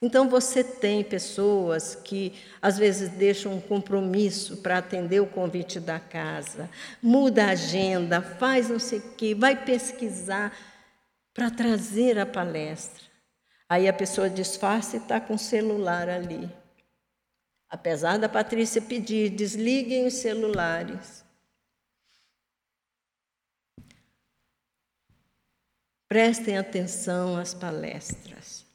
Então 0.00 0.28
você 0.28 0.64
tem 0.64 1.04
pessoas 1.04 1.94
que 1.94 2.32
às 2.60 2.76
vezes 2.76 3.10
deixam 3.10 3.54
um 3.54 3.60
compromisso 3.60 4.56
para 4.56 4.78
atender 4.78 5.20
o 5.20 5.26
convite 5.26 5.78
da 5.78 6.00
casa, 6.00 6.68
muda 7.00 7.44
a 7.44 7.50
agenda, 7.50 8.20
faz 8.20 8.68
não 8.68 8.80
sei 8.80 8.98
o 8.98 9.14
quê, 9.14 9.34
vai 9.34 9.64
pesquisar 9.64 10.56
para 11.32 11.50
trazer 11.50 12.18
a 12.18 12.26
palestra. 12.26 13.11
Aí 13.72 13.88
a 13.88 13.92
pessoa 13.94 14.28
disfarça 14.28 14.96
e 14.96 15.00
está 15.00 15.18
com 15.18 15.32
o 15.32 15.38
celular 15.38 16.06
ali. 16.06 16.46
Apesar 17.70 18.18
da 18.18 18.28
Patrícia 18.28 18.82
pedir, 18.82 19.30
desliguem 19.30 20.06
os 20.06 20.12
celulares. 20.12 21.24
Prestem 26.06 26.58
atenção 26.58 27.38
às 27.38 27.54
palestras. 27.54 28.66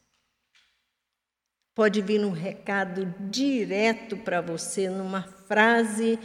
Pode 1.76 2.02
vir 2.02 2.26
um 2.26 2.32
recado 2.32 3.06
direto 3.30 4.18
para 4.18 4.42
você, 4.42 4.90
numa 4.90 5.22
frase 5.22 6.18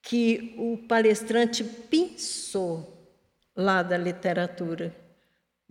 que 0.00 0.54
o 0.56 0.86
palestrante 0.86 1.64
pensou 1.64 3.12
lá 3.56 3.82
da 3.82 3.96
literatura 3.96 5.01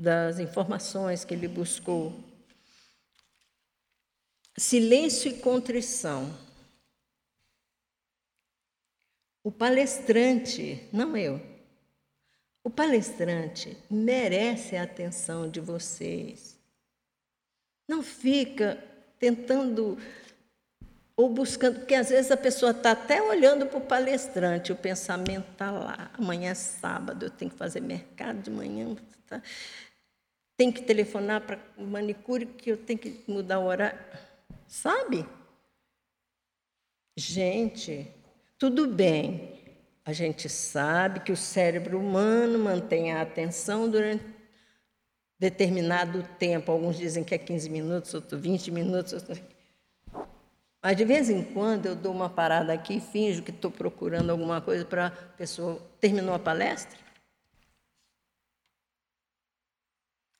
das 0.01 0.39
informações 0.39 1.23
que 1.23 1.33
ele 1.33 1.47
buscou. 1.47 2.19
Silêncio 4.57 5.29
e 5.29 5.37
contrição. 5.39 6.35
O 9.43 9.51
palestrante, 9.51 10.87
não 10.91 11.15
eu, 11.15 11.39
o 12.63 12.69
palestrante 12.69 13.77
merece 13.89 14.75
a 14.75 14.83
atenção 14.83 15.49
de 15.49 15.59
vocês. 15.59 16.59
Não 17.87 18.03
fica 18.03 18.83
tentando 19.19 19.97
ou 21.15 21.29
buscando, 21.29 21.79
porque 21.79 21.93
às 21.93 22.09
vezes 22.09 22.31
a 22.31 22.37
pessoa 22.37 22.71
está 22.71 22.91
até 22.91 23.21
olhando 23.21 23.67
para 23.67 23.77
o 23.77 23.81
palestrante, 23.81 24.71
o 24.71 24.75
pensamento 24.75 25.51
está 25.51 25.69
lá. 25.69 26.09
Amanhã 26.17 26.51
é 26.51 26.55
sábado, 26.55 27.25
eu 27.25 27.29
tenho 27.29 27.51
que 27.51 27.57
fazer 27.57 27.81
mercado 27.81 28.41
de 28.41 28.49
manhã. 28.49 28.95
Tá? 29.27 29.41
Tem 30.61 30.71
que 30.71 30.83
telefonar 30.83 31.41
para 31.41 31.57
manicure 31.75 32.45
que 32.45 32.71
eu 32.71 32.77
tenho 32.77 32.99
que 32.99 33.19
mudar 33.27 33.57
o 33.57 33.65
horário. 33.65 33.97
Sabe? 34.67 35.25
Gente, 37.17 38.07
tudo 38.59 38.85
bem. 38.85 39.59
A 40.05 40.13
gente 40.13 40.47
sabe 40.47 41.21
que 41.21 41.31
o 41.31 41.35
cérebro 41.35 41.97
humano 41.97 42.59
mantém 42.59 43.11
a 43.11 43.23
atenção 43.23 43.89
durante 43.89 44.23
determinado 45.39 46.21
tempo. 46.37 46.71
Alguns 46.71 46.95
dizem 46.95 47.23
que 47.23 47.33
é 47.33 47.39
15 47.39 47.67
minutos, 47.67 48.13
outros 48.13 48.39
20 48.39 48.69
minutos. 48.69 49.13
Outros... 49.13 49.41
Mas 50.79 50.95
de 50.95 51.05
vez 51.05 51.27
em 51.27 51.43
quando 51.43 51.87
eu 51.87 51.95
dou 51.95 52.13
uma 52.13 52.29
parada 52.29 52.71
aqui 52.71 52.97
e 52.97 53.01
finjo 53.01 53.41
que 53.41 53.49
estou 53.49 53.71
procurando 53.71 54.29
alguma 54.29 54.61
coisa 54.61 54.85
para 54.85 55.07
a 55.07 55.09
pessoa. 55.09 55.81
Terminou 55.99 56.35
a 56.35 56.39
palestra? 56.39 56.99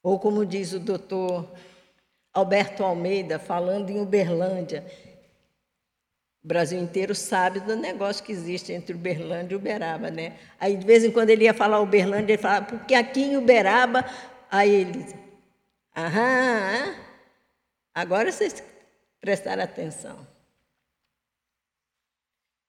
Ou 0.04 0.20
como 0.20 0.46
diz 0.46 0.74
o 0.74 0.80
doutor 0.80 1.48
Alberto 2.34 2.84
Almeida, 2.84 3.38
falando 3.38 3.90
em 3.90 4.00
Uberlândia, 4.00 4.86
o 6.44 6.48
Brasil 6.48 6.80
inteiro 6.80 7.14
sabe 7.14 7.60
do 7.60 7.76
negócio 7.76 8.24
que 8.24 8.32
existe 8.32 8.74
entre 8.74 8.96
Uberlândia 8.96 9.54
e 9.54 9.58
Uberaba, 9.58 10.10
né? 10.10 10.40
Aí, 10.60 10.76
de 10.76 10.86
vez 10.86 11.04
em 11.04 11.12
quando, 11.12 11.30
ele 11.30 11.44
ia 11.44 11.54
falar 11.54 11.80
Uberlândia, 11.80 12.34
ele 12.34 12.42
falava, 12.42 12.66
porque 12.66 12.96
aqui 12.96 13.22
em 13.22 13.38
Uberaba, 13.38 14.04
aí 14.50 14.74
ele 14.74 15.06
aham, 15.96 16.96
agora 17.94 18.32
vocês 18.32 18.64
prestaram 19.20 19.64
atenção. 19.64 20.26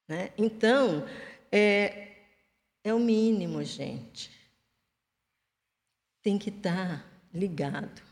Né? 0.07 0.31
Então, 0.37 1.07
é, 1.51 2.09
é 2.85 2.93
o 2.93 2.99
mínimo, 2.99 3.65
gente. 3.65 4.31
Tem 6.23 6.39
que 6.39 6.51
estar 6.51 7.12
ligado. 7.33 8.03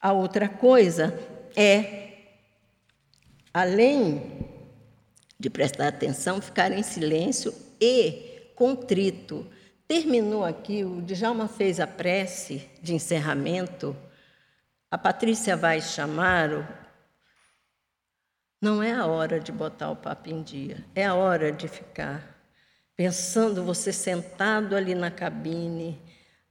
A 0.00 0.12
outra 0.12 0.48
coisa 0.48 1.18
é, 1.56 2.12
além 3.52 4.46
de 5.38 5.50
prestar 5.50 5.88
atenção, 5.88 6.40
ficar 6.40 6.72
em 6.72 6.82
silêncio 6.82 7.54
e 7.80 8.50
contrito. 8.54 9.46
Terminou 9.86 10.44
aqui, 10.44 10.84
o 10.84 11.00
Djalma 11.02 11.48
fez 11.48 11.80
a 11.80 11.86
prece 11.86 12.68
de 12.82 12.94
encerramento. 12.94 13.96
A 14.90 14.98
Patrícia 14.98 15.56
vai 15.56 15.80
chamar 15.80 16.52
o 16.52 16.78
não 18.60 18.82
é 18.82 18.92
a 18.92 19.06
hora 19.06 19.38
de 19.38 19.52
botar 19.52 19.88
o 19.88 19.94
papo 19.94 20.28
em 20.28 20.42
dia, 20.42 20.84
é 20.92 21.06
a 21.06 21.14
hora 21.14 21.52
de 21.52 21.68
ficar 21.68 22.36
pensando 22.96 23.62
você 23.62 23.92
sentado 23.92 24.74
ali 24.74 24.96
na 24.96 25.12
cabine, 25.12 25.96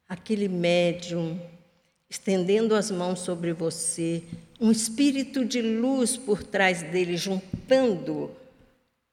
aquele 0.07 0.47
médium 0.47 1.38
estendendo 2.10 2.74
as 2.74 2.89
mãos 2.89 3.20
sobre 3.20 3.53
você, 3.53 4.24
um 4.60 4.72
espírito 4.72 5.43
de 5.43 5.62
luz 5.62 6.16
por 6.16 6.41
trás 6.41 6.82
dele, 6.82 7.18
juntando 7.18 8.32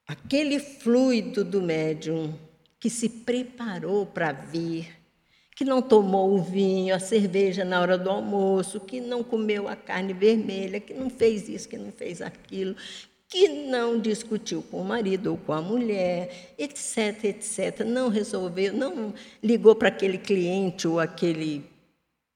aquele 0.07 0.59
fluido 0.59 1.45
do 1.45 1.61
médium 1.61 2.33
que 2.79 2.89
se 2.89 3.09
preparou 3.09 4.07
para 4.07 4.33
vir, 4.33 4.89
que 5.57 5.65
não 5.65 5.81
tomou 5.81 6.35
o 6.35 6.43
vinho, 6.43 6.95
a 6.95 6.99
cerveja 6.99 7.65
na 7.65 7.81
hora 7.81 7.97
do 7.97 8.11
almoço, 8.11 8.81
que 8.81 9.01
não 9.01 9.23
comeu 9.23 9.69
a 9.69 9.77
carne 9.77 10.13
vermelha, 10.13 10.81
que 10.81 10.95
não 10.95 11.09
fez 11.09 11.49
isso, 11.49 11.69
que 11.69 11.79
não 11.79 11.93
fez 11.93 12.21
aquilo, 12.21 12.77
que 13.29 13.49
não 13.49 13.99
discutiu 13.99 14.63
com 14.63 14.81
o 14.81 14.85
marido 14.85 15.33
ou 15.33 15.37
com 15.37 15.53
a 15.53 15.63
mulher, 15.63 16.55
etc, 16.59 17.25
etc, 17.25 17.81
não 17.85 18.09
resolveu, 18.09 18.73
não 18.73 19.15
ligou 19.43 19.75
para 19.75 19.89
aquele 19.89 20.19
cliente 20.19 20.87
ou 20.87 21.01
aquele 21.01 21.74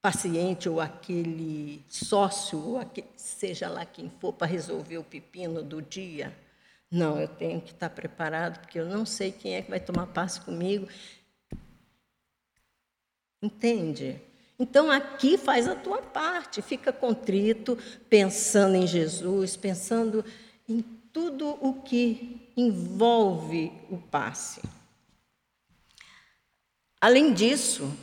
paciente 0.08 0.70
ou 0.70 0.80
aquele 0.80 1.84
sócio, 1.86 2.58
ou 2.58 2.78
aquele, 2.78 3.08
seja 3.14 3.68
lá 3.68 3.84
quem 3.84 4.10
for, 4.18 4.32
para 4.32 4.46
resolver 4.46 4.96
o 4.96 5.04
pepino 5.04 5.62
do 5.62 5.82
dia. 5.82 6.34
Não, 6.90 7.20
eu 7.20 7.28
tenho 7.28 7.60
que 7.60 7.72
estar 7.72 7.90
preparado, 7.90 8.58
porque 8.60 8.80
eu 8.80 8.86
não 8.86 9.04
sei 9.04 9.30
quem 9.30 9.54
é 9.54 9.60
que 9.60 9.68
vai 9.68 9.78
tomar 9.78 10.06
passe 10.06 10.40
comigo. 10.40 10.88
Entende? 13.42 14.18
Então 14.58 14.90
aqui 14.90 15.36
faz 15.36 15.68
a 15.68 15.76
tua 15.76 16.00
parte, 16.00 16.62
fica 16.62 16.90
contrito, 16.90 17.76
pensando 18.08 18.76
em 18.76 18.86
Jesus, 18.86 19.58
pensando 19.58 20.24
em 20.66 20.80
tudo 21.12 21.50
o 21.60 21.82
que 21.82 22.50
envolve 22.56 23.70
o 23.90 23.98
passe. 23.98 24.62
Além 26.98 27.34
disso, 27.34 27.94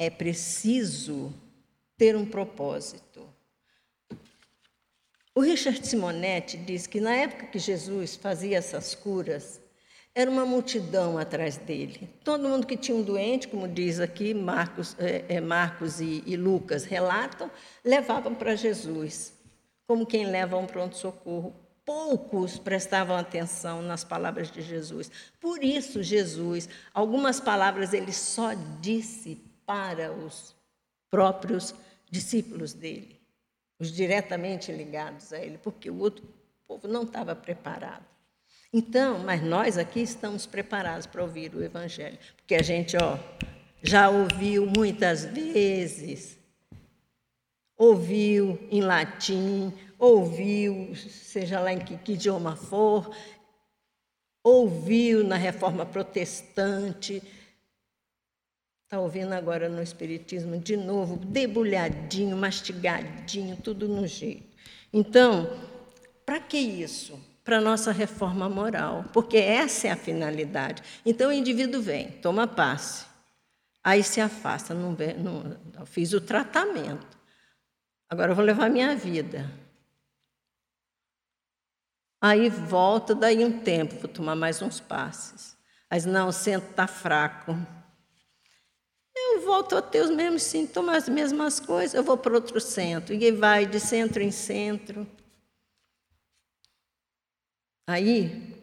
é 0.00 0.08
preciso 0.08 1.30
ter 1.98 2.16
um 2.16 2.24
propósito. 2.24 3.28
O 5.34 5.42
Richard 5.42 5.86
Simonetti 5.86 6.56
diz 6.56 6.86
que 6.86 7.02
na 7.02 7.14
época 7.14 7.48
que 7.48 7.58
Jesus 7.58 8.16
fazia 8.16 8.56
essas 8.56 8.94
curas, 8.94 9.60
era 10.14 10.30
uma 10.30 10.46
multidão 10.46 11.18
atrás 11.18 11.58
dele. 11.58 12.08
Todo 12.24 12.48
mundo 12.48 12.66
que 12.66 12.78
tinha 12.78 12.96
um 12.96 13.02
doente, 13.02 13.46
como 13.46 13.68
diz 13.68 14.00
aqui 14.00 14.32
Marcos, 14.32 14.96
é, 14.98 15.26
é, 15.28 15.38
Marcos 15.38 16.00
e, 16.00 16.22
e 16.24 16.34
Lucas 16.34 16.84
relatam, 16.84 17.50
levavam 17.84 18.34
para 18.34 18.56
Jesus, 18.56 19.34
como 19.86 20.06
quem 20.06 20.24
leva 20.24 20.56
um 20.56 20.66
pronto-socorro. 20.66 21.54
Poucos 21.84 22.58
prestavam 22.58 23.16
atenção 23.16 23.82
nas 23.82 24.02
palavras 24.02 24.50
de 24.50 24.62
Jesus. 24.62 25.10
Por 25.38 25.62
isso, 25.62 26.02
Jesus, 26.02 26.70
algumas 26.94 27.38
palavras 27.38 27.92
ele 27.92 28.14
só 28.14 28.54
disse 28.80 29.49
para 29.70 30.12
os 30.12 30.52
próprios 31.08 31.72
discípulos 32.10 32.72
dele, 32.72 33.20
os 33.78 33.92
diretamente 33.92 34.72
ligados 34.72 35.32
a 35.32 35.38
ele, 35.38 35.58
porque 35.58 35.88
o 35.88 36.00
outro 36.00 36.26
povo 36.66 36.88
não 36.88 37.04
estava 37.04 37.36
preparado. 37.36 38.04
Então, 38.72 39.20
mas 39.20 39.40
nós 39.40 39.78
aqui 39.78 40.00
estamos 40.00 40.44
preparados 40.44 41.06
para 41.06 41.22
ouvir 41.22 41.54
o 41.54 41.62
Evangelho, 41.62 42.18
porque 42.34 42.56
a 42.56 42.62
gente, 42.62 42.96
ó, 42.96 43.16
já 43.80 44.10
ouviu 44.10 44.66
muitas 44.66 45.24
vezes, 45.24 46.36
ouviu 47.78 48.58
em 48.72 48.80
latim, 48.80 49.72
ouviu, 49.96 50.96
seja 50.96 51.60
lá 51.60 51.72
em 51.72 51.78
que, 51.78 51.96
que 51.96 52.14
idioma 52.14 52.56
for, 52.56 53.14
ouviu 54.42 55.22
na 55.22 55.36
reforma 55.36 55.86
protestante, 55.86 57.22
Está 58.90 58.98
ouvindo 58.98 59.32
agora 59.32 59.68
no 59.68 59.80
Espiritismo 59.80 60.58
de 60.58 60.76
novo, 60.76 61.16
debulhadinho, 61.16 62.36
mastigadinho, 62.36 63.56
tudo 63.56 63.86
no 63.86 64.04
jeito. 64.04 64.56
Então, 64.92 65.48
para 66.26 66.40
que 66.40 66.58
isso? 66.58 67.16
Para 67.44 67.60
nossa 67.60 67.92
reforma 67.92 68.48
moral, 68.48 69.04
porque 69.12 69.36
essa 69.36 69.86
é 69.86 69.90
a 69.92 69.96
finalidade. 69.96 70.82
Então, 71.06 71.30
o 71.30 71.32
indivíduo 71.32 71.80
vem, 71.80 72.10
toma 72.10 72.48
passe, 72.48 73.06
aí 73.80 74.02
se 74.02 74.20
afasta, 74.20 74.74
não, 74.74 74.92
vem, 74.92 75.16
não, 75.16 75.56
não 75.72 75.86
fiz 75.86 76.12
o 76.12 76.20
tratamento, 76.20 77.16
agora 78.08 78.32
eu 78.32 78.34
vou 78.34 78.44
levar 78.44 78.68
minha 78.68 78.96
vida. 78.96 79.48
Aí 82.20 82.48
volta, 82.48 83.14
daí 83.14 83.44
um 83.44 83.60
tempo, 83.60 83.94
vou 84.00 84.08
tomar 84.08 84.34
mais 84.34 84.60
uns 84.60 84.80
passes. 84.80 85.56
Mas 85.88 86.04
não, 86.04 86.26
o 86.26 86.32
centro 86.32 86.70
está 86.70 86.88
fraco 86.88 87.56
eu 89.34 89.40
volto 89.42 89.76
a 89.76 89.82
ter 89.82 90.02
os 90.02 90.10
mesmos 90.10 90.42
sintomas, 90.42 91.04
as 91.04 91.08
mesmas 91.08 91.60
coisas, 91.60 91.94
eu 91.94 92.02
vou 92.02 92.16
para 92.16 92.34
outro 92.34 92.60
centro. 92.60 93.14
E 93.14 93.30
vai 93.32 93.66
de 93.66 93.78
centro 93.78 94.22
em 94.22 94.30
centro. 94.30 95.06
Aí, 97.86 98.54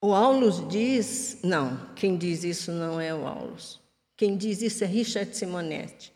o 0.00 0.12
Aulus 0.12 0.66
diz, 0.68 1.38
não, 1.42 1.92
quem 1.94 2.16
diz 2.16 2.44
isso 2.44 2.72
não 2.72 3.00
é 3.00 3.14
o 3.14 3.26
Aulus. 3.26 3.80
Quem 4.16 4.36
diz 4.36 4.62
isso 4.62 4.82
é 4.82 4.86
Richard 4.86 5.36
Simonetti. 5.36 6.12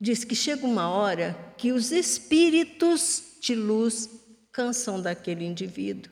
Diz 0.00 0.24
que 0.24 0.34
chega 0.34 0.66
uma 0.66 0.88
hora 0.88 1.54
que 1.58 1.72
os 1.72 1.92
espíritos 1.92 3.36
de 3.40 3.54
luz 3.54 4.08
cansam 4.50 5.00
daquele 5.00 5.44
indivíduo 5.44 6.10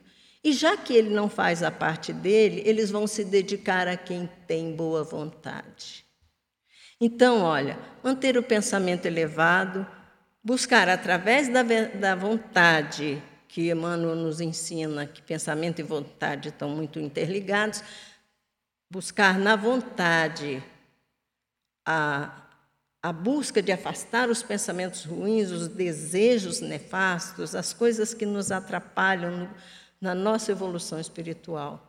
e 0.49 0.53
já 0.53 0.75
que 0.75 0.93
ele 0.93 1.11
não 1.11 1.29
faz 1.29 1.61
a 1.61 1.69
parte 1.69 2.11
dele, 2.11 2.63
eles 2.65 2.89
vão 2.89 3.05
se 3.05 3.23
dedicar 3.23 3.87
a 3.87 3.95
quem 3.95 4.27
tem 4.47 4.75
boa 4.75 5.03
vontade. 5.03 6.03
Então, 6.99 7.43
olha, 7.43 7.77
manter 8.03 8.35
o 8.35 8.41
pensamento 8.41 9.05
elevado, 9.05 9.85
buscar 10.43 10.89
através 10.89 11.47
da, 11.47 11.61
da 11.61 12.15
vontade, 12.15 13.21
que 13.47 13.69
Emmanuel 13.69 14.15
nos 14.15 14.41
ensina 14.41 15.05
que 15.05 15.21
pensamento 15.21 15.81
e 15.81 15.83
vontade 15.83 16.49
estão 16.49 16.69
muito 16.69 16.99
interligados, 16.99 17.83
buscar 18.89 19.37
na 19.37 19.55
vontade 19.55 20.63
a, 21.85 22.41
a 23.03 23.13
busca 23.13 23.61
de 23.61 23.71
afastar 23.71 24.29
os 24.29 24.41
pensamentos 24.41 25.05
ruins, 25.05 25.51
os 25.51 25.67
desejos 25.67 26.59
nefastos, 26.59 27.53
as 27.53 27.71
coisas 27.71 28.15
que 28.15 28.25
nos 28.25 28.51
atrapalham 28.51 29.37
no, 29.37 29.49
na 29.99 30.15
nossa 30.15 30.51
evolução 30.51 30.99
espiritual. 30.99 31.85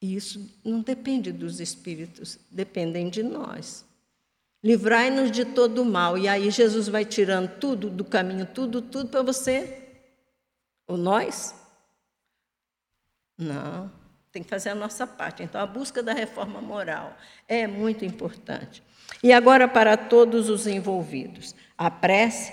E 0.00 0.14
isso 0.16 0.50
não 0.64 0.80
depende 0.82 1.32
dos 1.32 1.60
espíritos, 1.60 2.38
dependem 2.50 3.08
de 3.08 3.22
nós. 3.22 3.86
Livrai-nos 4.62 5.30
de 5.30 5.44
todo 5.44 5.82
o 5.82 5.84
mal. 5.84 6.18
E 6.18 6.28
aí 6.28 6.50
Jesus 6.50 6.88
vai 6.88 7.04
tirando 7.04 7.58
tudo 7.58 7.88
do 7.88 8.04
caminho, 8.04 8.46
tudo, 8.46 8.82
tudo 8.82 9.08
para 9.08 9.22
você. 9.22 9.82
O 10.86 10.96
nós? 10.96 11.54
Não, 13.36 13.90
tem 14.30 14.42
que 14.42 14.48
fazer 14.48 14.70
a 14.70 14.74
nossa 14.74 15.06
parte. 15.06 15.42
Então, 15.42 15.60
a 15.60 15.66
busca 15.66 16.02
da 16.02 16.12
reforma 16.12 16.60
moral 16.60 17.16
é 17.48 17.66
muito 17.66 18.04
importante. 18.04 18.82
E 19.22 19.32
agora, 19.32 19.66
para 19.66 19.96
todos 19.96 20.48
os 20.48 20.66
envolvidos: 20.66 21.54
a 21.76 21.90
prece, 21.90 22.52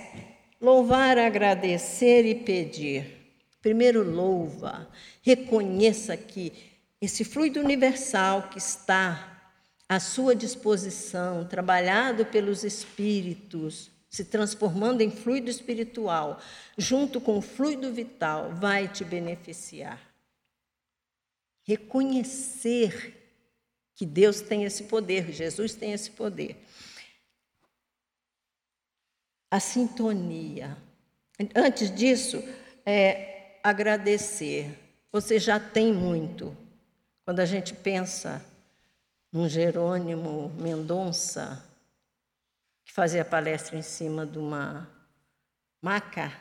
louvar, 0.60 1.18
agradecer 1.18 2.26
e 2.26 2.36
pedir 2.36 3.21
Primeiro, 3.62 4.04
louva, 4.04 4.90
reconheça 5.22 6.18
que 6.18 6.52
esse 7.00 7.24
fluido 7.24 7.60
universal 7.60 8.50
que 8.50 8.58
está 8.58 9.54
à 9.88 10.00
sua 10.00 10.36
disposição, 10.36 11.48
trabalhado 11.48 12.26
pelos 12.26 12.64
espíritos, 12.64 13.92
se 14.10 14.26
transformando 14.26 15.02
em 15.02 15.12
fluido 15.12 15.50
espiritual, 15.50 16.42
junto 16.78 17.22
com 17.22 17.38
o 17.38 17.42
fluido 17.42 17.94
vital, 17.94 18.54
vai 18.56 18.88
te 18.88 19.04
beneficiar. 19.04 20.02
Reconhecer 21.64 23.18
que 23.96 24.06
Deus 24.06 24.42
tem 24.42 24.64
esse 24.64 24.84
poder, 24.84 25.32
Jesus 25.32 25.76
tem 25.76 25.94
esse 25.94 26.10
poder. 26.12 26.58
A 29.50 29.60
sintonia. 29.60 30.76
Antes 31.56 31.94
disso, 31.94 32.44
é, 32.86 33.31
agradecer. 33.64 34.78
Você 35.12 35.40
já 35.40 35.60
tem 35.60 35.94
muito. 35.94 36.56
Quando 37.26 37.40
a 37.40 37.46
gente 37.46 37.74
pensa 37.74 38.44
num 39.32 39.48
Jerônimo 39.48 40.50
Mendonça, 40.60 41.64
que 42.84 42.92
fazia 42.92 43.24
palestra 43.24 43.78
em 43.78 43.82
cima 43.82 44.26
de 44.26 44.38
uma 44.38 44.90
maca. 45.82 46.32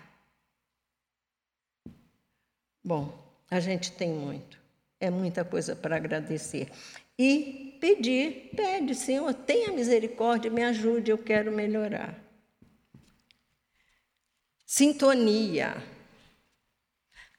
Bom, 2.83 3.17
a 3.51 3.61
gente 3.61 3.93
tem 3.93 4.13
muito. 4.13 4.59
É 4.99 5.11
muita 5.11 5.45
coisa 5.45 5.77
para 5.77 5.97
agradecer. 5.97 6.71
E 7.19 7.77
pedir, 7.81 8.51
pede, 8.57 8.95
Senhor, 8.95 9.33
tenha 9.33 9.73
misericórdia, 9.73 10.51
me 10.51 10.65
ajude, 10.65 11.11
eu 11.11 11.19
quero 11.19 11.53
melhorar. 11.53 12.19
Sintonia. 14.67 15.77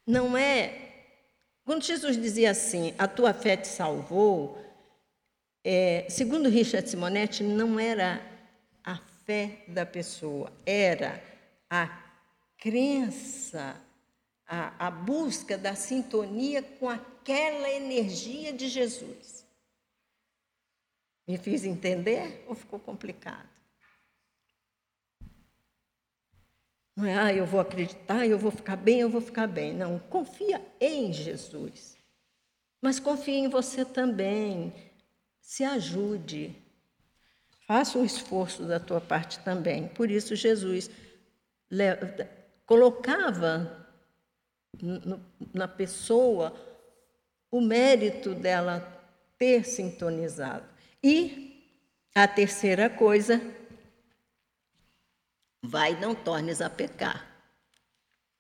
Não 0.06 0.38
é. 0.38 0.90
Quando 1.64 1.84
Jesus 1.84 2.18
dizia 2.18 2.52
assim, 2.52 2.94
a 2.98 3.08
tua 3.08 3.34
fé 3.34 3.56
te 3.56 3.68
salvou, 3.68 4.58
é, 5.64 6.08
segundo 6.10 6.50
Richard 6.50 6.90
Simonetti, 6.90 7.44
não 7.44 7.80
era 7.80 8.22
a 8.84 8.98
fé 9.26 9.64
da 9.68 9.86
pessoa, 9.86 10.52
era 10.66 11.24
a 11.70 11.88
crença, 12.58 13.80
a, 14.48 14.88
a 14.88 14.92
busca 14.92 15.58
da 15.58 15.76
sintonia 15.76 16.62
com 16.62 16.90
aquela 16.90 17.70
energia 17.70 18.52
de 18.52 18.68
Jesus. 18.68 19.46
Me 21.28 21.38
fiz 21.38 21.64
entender 21.64 22.44
ou 22.48 22.56
ficou 22.56 22.80
complicado? 22.80 23.61
Não 27.02 27.08
é, 27.08 27.18
ah, 27.18 27.34
eu 27.34 27.48
vou 27.48 27.60
acreditar, 27.60 28.28
eu 28.28 28.38
vou 28.38 28.52
ficar 28.52 28.76
bem, 28.76 29.00
eu 29.00 29.10
vou 29.10 29.22
ficar 29.22 29.48
bem. 29.48 29.74
Não, 29.74 29.98
confia 29.98 30.62
em 30.80 31.12
Jesus. 31.12 31.98
Mas 32.80 33.00
confia 33.00 33.40
em 33.40 33.48
você 33.48 33.84
também. 33.84 34.72
Se 35.42 35.64
ajude. 35.64 36.56
Faça 37.66 37.98
um 37.98 38.06
esforço 38.06 38.64
da 38.66 38.80
tua 38.80 39.02
parte 39.02 39.40
também. 39.40 39.88
Por 39.88 40.12
isso, 40.12 40.36
Jesus 40.36 40.92
colocava 42.68 43.88
na 45.52 45.68
pessoa 45.68 46.54
o 47.50 47.62
mérito 47.62 48.36
dela 48.36 48.80
ter 49.40 49.66
sintonizado. 49.66 50.66
E 51.04 51.66
a 52.14 52.28
terceira 52.28 52.92
coisa, 52.92 53.42
vai, 55.62 56.00
não 56.00 56.16
tornes 56.16 56.62
a 56.62 56.70
pecar. 56.70 57.28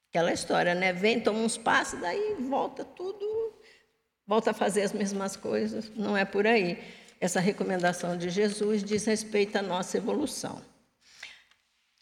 Aquela 0.09 0.34
história, 0.34 0.76
né? 0.76 0.91
Vem, 0.91 1.22
toma 1.22 1.39
uns 1.39 1.57
passos, 1.57 1.99
daí 1.99 2.36
volta 2.39 2.84
tudo, 2.84 3.53
volta 4.26 4.51
a 4.51 4.53
fazer 4.53 4.82
as 4.82 4.91
mesmas 4.91 5.36
coisas. 5.36 5.89
Não 5.95 6.17
é 6.17 6.26
por 6.26 6.45
aí. 6.45 6.78
Essa 7.19 7.39
recomendação 7.39 8.17
de 8.17 8.30
Jesus 8.30 8.84
diz 8.84 9.05
respeito 9.05 9.55
à 9.55 9.61
nossa 9.61 9.97
evolução. 9.97 10.61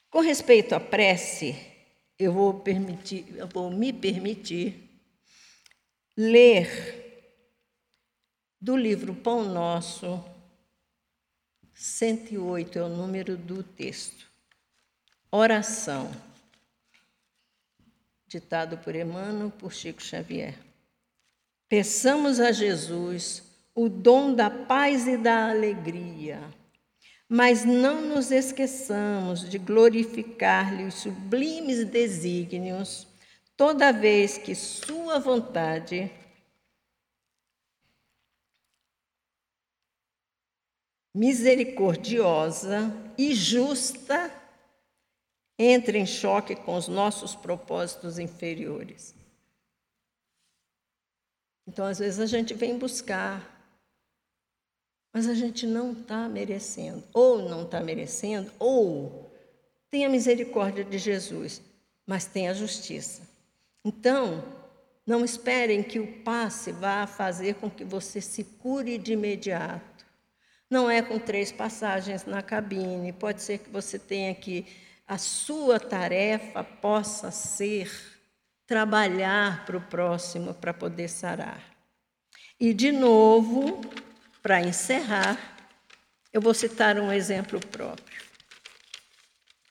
Com 0.09 0.21
respeito 0.21 0.73
à 0.73 0.79
prece, 0.79 1.55
eu 2.17 2.33
vou, 2.33 2.61
permitir, 2.61 3.35
eu 3.35 3.47
vou 3.47 3.69
me 3.69 3.93
permitir 3.93 4.89
ler 6.17 7.07
do 8.59 8.75
livro 8.75 9.13
Pão 9.15 9.43
Nosso, 9.43 10.23
108 11.73 12.77
é 12.77 12.83
o 12.83 12.89
número 12.89 13.37
do 13.37 13.63
texto. 13.63 14.28
Oração, 15.31 16.11
ditado 18.27 18.77
por 18.77 18.95
Emmanuel, 18.95 19.51
por 19.51 19.73
Chico 19.73 20.01
Xavier. 20.01 20.57
Peçamos 21.67 22.39
a 22.39 22.51
Jesus 22.51 23.43
o 23.75 23.87
dom 23.87 24.33
da 24.33 24.49
paz 24.49 25.07
e 25.07 25.17
da 25.17 25.49
alegria 25.49 26.41
mas 27.31 27.63
não 27.63 28.01
nos 28.01 28.31
esqueçamos 28.31 29.47
de 29.47 29.59
glorificar-lhe 29.59 30.85
os 30.85 30.95
sublimes 30.95 31.85
desígnios 31.85 33.07
toda 33.55 33.93
vez 33.93 34.39
que 34.39 34.55
Sua 34.55 35.19
vontade 35.19 36.11
misericordiosa 41.13 42.91
e 43.15 43.35
justa 43.35 44.33
entra 45.59 45.97
em 45.97 46.05
choque 46.05 46.55
com 46.55 46.75
os 46.75 46.87
nossos 46.87 47.35
propósitos 47.35 48.17
inferiores. 48.17 49.13
Então, 51.67 51.85
às 51.85 51.99
vezes, 51.99 52.19
a 52.19 52.25
gente 52.25 52.55
vem 52.55 52.79
buscar 52.79 53.59
mas 55.13 55.27
a 55.27 55.33
gente 55.33 55.65
não 55.65 55.91
está 55.91 56.29
merecendo. 56.29 57.03
Ou 57.13 57.49
não 57.49 57.63
está 57.63 57.81
merecendo, 57.81 58.51
ou 58.59 59.31
tem 59.89 60.05
a 60.05 60.09
misericórdia 60.09 60.83
de 60.83 60.97
Jesus, 60.97 61.61
mas 62.05 62.25
tem 62.25 62.47
a 62.47 62.53
justiça. 62.53 63.27
Então, 63.83 64.43
não 65.05 65.25
esperem 65.25 65.81
que 65.81 65.99
o 65.99 66.21
passe 66.21 66.71
vá 66.71 67.07
fazer 67.07 67.55
com 67.55 67.69
que 67.69 67.83
você 67.83 68.21
se 68.21 68.43
cure 68.43 68.97
de 68.97 69.13
imediato. 69.13 70.05
Não 70.69 70.89
é 70.89 71.01
com 71.01 71.17
três 71.17 71.51
passagens 71.51 72.25
na 72.25 72.43
cabine. 72.43 73.11
Pode 73.11 73.41
ser 73.41 73.57
que 73.57 73.69
você 73.71 73.97
tenha 73.97 74.35
que 74.35 74.67
a 75.09 75.17
sua 75.17 75.79
tarefa 75.79 76.63
possa 76.63 77.31
ser 77.31 77.91
trabalhar 78.67 79.65
para 79.65 79.75
o 79.75 79.81
próximo 79.81 80.53
para 80.53 80.71
poder 80.71 81.09
sarar. 81.09 81.63
E 82.59 82.75
de 82.75 82.91
novo, 82.91 83.81
para 84.43 84.61
encerrar, 84.61 85.57
eu 86.31 86.39
vou 86.39 86.53
citar 86.53 86.99
um 86.99 87.11
exemplo 87.11 87.59
próprio, 87.59 88.21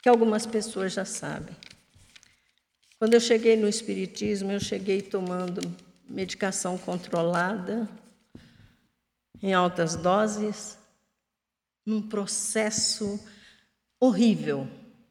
que 0.03 0.09
algumas 0.09 0.45
pessoas 0.45 0.93
já 0.93 1.05
sabem. 1.05 1.55
Quando 2.99 3.14
eu 3.14 3.20
cheguei 3.20 3.57
no 3.57 3.68
Espiritismo, 3.68 4.51
eu 4.51 4.59
cheguei 4.59 5.01
tomando 5.01 5.61
medicação 6.09 6.76
controlada, 6.76 7.89
em 9.41 9.55
altas 9.55 9.95
doses, 9.95 10.76
num 11.86 12.03
processo 12.03 13.24
horrível. 14.01 14.68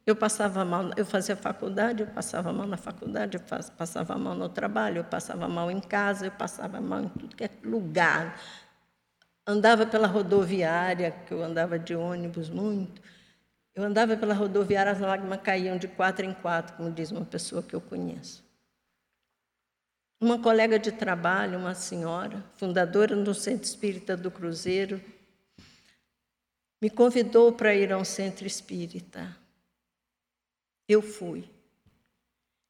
Eu 0.08 0.16
passava 0.16 0.64
mal, 0.64 0.92
eu 0.96 1.06
fazia 1.06 1.36
faculdade, 1.36 2.04
eu 2.04 2.08
passava 2.08 2.54
mal 2.54 2.66
na 2.66 2.78
faculdade, 2.78 3.36
eu 3.36 3.44
passava 3.78 4.18
mal 4.18 4.34
no 4.34 4.48
trabalho, 4.48 5.00
eu 5.00 5.04
passava 5.04 5.50
mal 5.50 5.70
em 5.70 5.82
casa, 5.82 6.28
eu 6.28 6.32
passava 6.32 6.80
mal 6.80 7.04
em 7.04 7.10
tudo 7.10 7.36
que 7.36 7.44
é 7.44 7.50
lugar, 7.62 8.40
andava 9.46 9.86
pela 9.86 10.08
rodoviária, 10.08 11.12
que 11.12 11.34
eu 11.34 11.44
andava 11.44 11.78
de 11.78 11.94
ônibus 11.94 12.50
muito. 12.50 13.02
Eu 13.76 13.84
andava 13.84 14.16
pela 14.16 14.34
rodoviária, 14.34 14.94
as 14.94 15.00
lágrimas 15.02 15.42
caíam 15.42 15.78
de 15.78 15.90
quatro 15.90 16.26
em 16.26 16.34
quatro, 16.34 16.78
como 16.78 16.90
diz 16.90 17.12
uma 17.12 17.26
pessoa 17.26 17.62
que 17.62 17.76
eu 17.76 17.82
conheço. 17.82 18.42
Uma 20.22 20.40
colega 20.42 20.80
de 20.80 20.94
trabalho, 20.94 21.60
uma 21.60 21.76
senhora, 21.76 22.42
fundadora 22.56 23.14
do 23.14 23.34
Centro 23.34 23.66
Espírita 23.66 24.16
do 24.16 24.32
Cruzeiro, 24.32 25.02
me 26.82 26.90
convidou 26.90 27.52
para 27.52 27.76
ir 27.76 27.92
a 27.92 27.98
um 27.98 28.06
centro 28.06 28.48
espírita. 28.48 29.36
Eu 30.88 31.02
fui. 31.02 31.50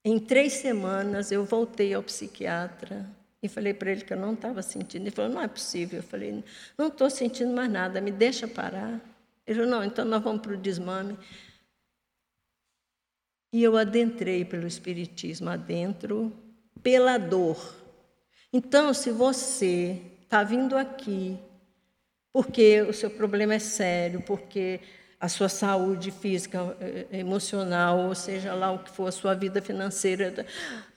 Em 0.04 0.20
três 0.20 0.54
semanas, 0.54 1.32
eu 1.32 1.44
voltei 1.46 1.94
ao 1.94 2.02
psiquiatra 2.02 3.06
e 3.42 3.50
falei 3.50 3.74
para 3.74 3.92
ele 3.92 4.02
que 4.02 4.14
eu 4.14 4.18
não 4.18 4.34
estava 4.34 4.62
sentindo. 4.62 5.04
Ele 5.04 5.12
falou: 5.12 5.32
não 5.32 5.42
é 5.42 5.48
possível. 5.48 6.00
Eu 6.00 6.04
falei: 6.04 6.44
não 6.78 6.88
estou 6.88 7.10
sentindo 7.10 7.54
mais 7.54 7.70
nada, 7.70 8.02
me 8.02 8.12
deixa 8.12 8.48
parar. 8.48 9.00
Ele 9.46 9.60
falou: 9.60 9.72
não, 9.72 9.84
então 9.84 10.06
nós 10.06 10.24
vamos 10.24 10.42
para 10.42 10.54
o 10.54 10.58
desmame. 10.58 11.18
E 13.54 13.64
eu 13.64 13.78
adentrei 13.78 14.44
pelo 14.44 14.68
Espiritismo, 14.68 15.50
adentro 15.50 16.32
pela 16.82 17.18
dor. 17.18 17.76
Então, 18.52 18.94
se 18.94 19.12
você 19.12 20.02
está 20.24 20.44
vindo 20.44 20.78
aqui 20.78 21.40
porque 22.38 22.82
o 22.82 22.94
seu 22.94 23.10
problema 23.10 23.56
é 23.56 23.60
sério, 23.60 24.22
porque 24.22 24.80
a 25.20 25.28
sua 25.28 25.50
saúde 25.50 26.12
física, 26.12 26.76
eh, 26.80 27.08
emocional, 27.12 28.00
ou 28.00 28.16
seja 28.16 28.54
lá 28.54 28.72
o 28.72 28.80
que 28.80 28.92
for, 28.92 29.08
a 29.08 29.12
sua 29.12 29.34
vida 29.34 29.62
financeira, 29.62 30.46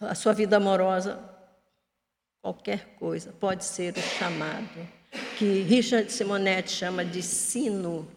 a 0.00 0.14
sua 0.14 0.32
vida 0.32 0.56
amorosa, 0.56 1.18
Qualquer 2.42 2.96
coisa 2.98 3.32
pode 3.32 3.66
ser 3.66 3.94
o 3.98 4.00
chamado, 4.00 4.88
que 5.36 5.60
Richard 5.62 6.10
Simonetti 6.10 6.72
chama 6.72 7.04
de 7.04 7.22
sino, 7.22 8.10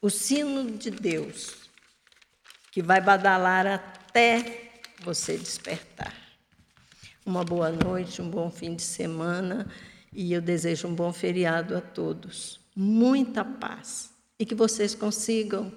o 0.00 0.08
sino 0.08 0.70
de 0.70 0.90
Deus, 0.90 1.68
que 2.70 2.82
vai 2.82 2.98
badalar 2.98 3.66
até 3.66 4.80
você 5.02 5.36
despertar. 5.36 6.14
Uma 7.26 7.44
boa 7.44 7.70
noite, 7.70 8.22
um 8.22 8.30
bom 8.30 8.50
fim 8.50 8.74
de 8.74 8.82
semana 8.82 9.70
e 10.10 10.32
eu 10.32 10.40
desejo 10.40 10.88
um 10.88 10.94
bom 10.94 11.12
feriado 11.12 11.76
a 11.76 11.80
todos. 11.82 12.58
Muita 12.74 13.44
paz 13.44 14.11
e 14.38 14.46
que 14.46 14.54
vocês 14.54 14.94
consigam 14.94 15.72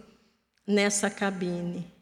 nessa 0.65 1.09
cabine 1.09 1.93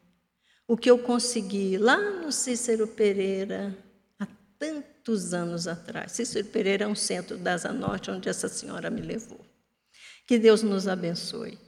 o 0.68 0.78
que 0.78 0.90
eu 0.90 0.98
consegui 1.00 1.78
lá 1.78 1.98
no 1.98 2.32
Cícero 2.32 2.88
Pereira 2.88 3.78
há 4.20 4.26
tanto 4.58 4.94
muitos 5.04 5.34
anos 5.34 5.68
atrás. 5.68 6.14
Cícero 6.14 6.48
Pereira 6.48 6.86
é 6.86 6.88
um 6.88 6.96
centro 6.96 7.38
da 7.38 7.54
Asa 7.54 7.74
Norte 7.74 8.10
onde 8.10 8.30
essa 8.30 8.48
senhora 8.48 8.90
me 8.90 9.02
levou. 9.02 9.46
Que 10.26 10.40
Deus 10.40 10.64
nos 10.64 10.88
abençoe. 10.88 11.60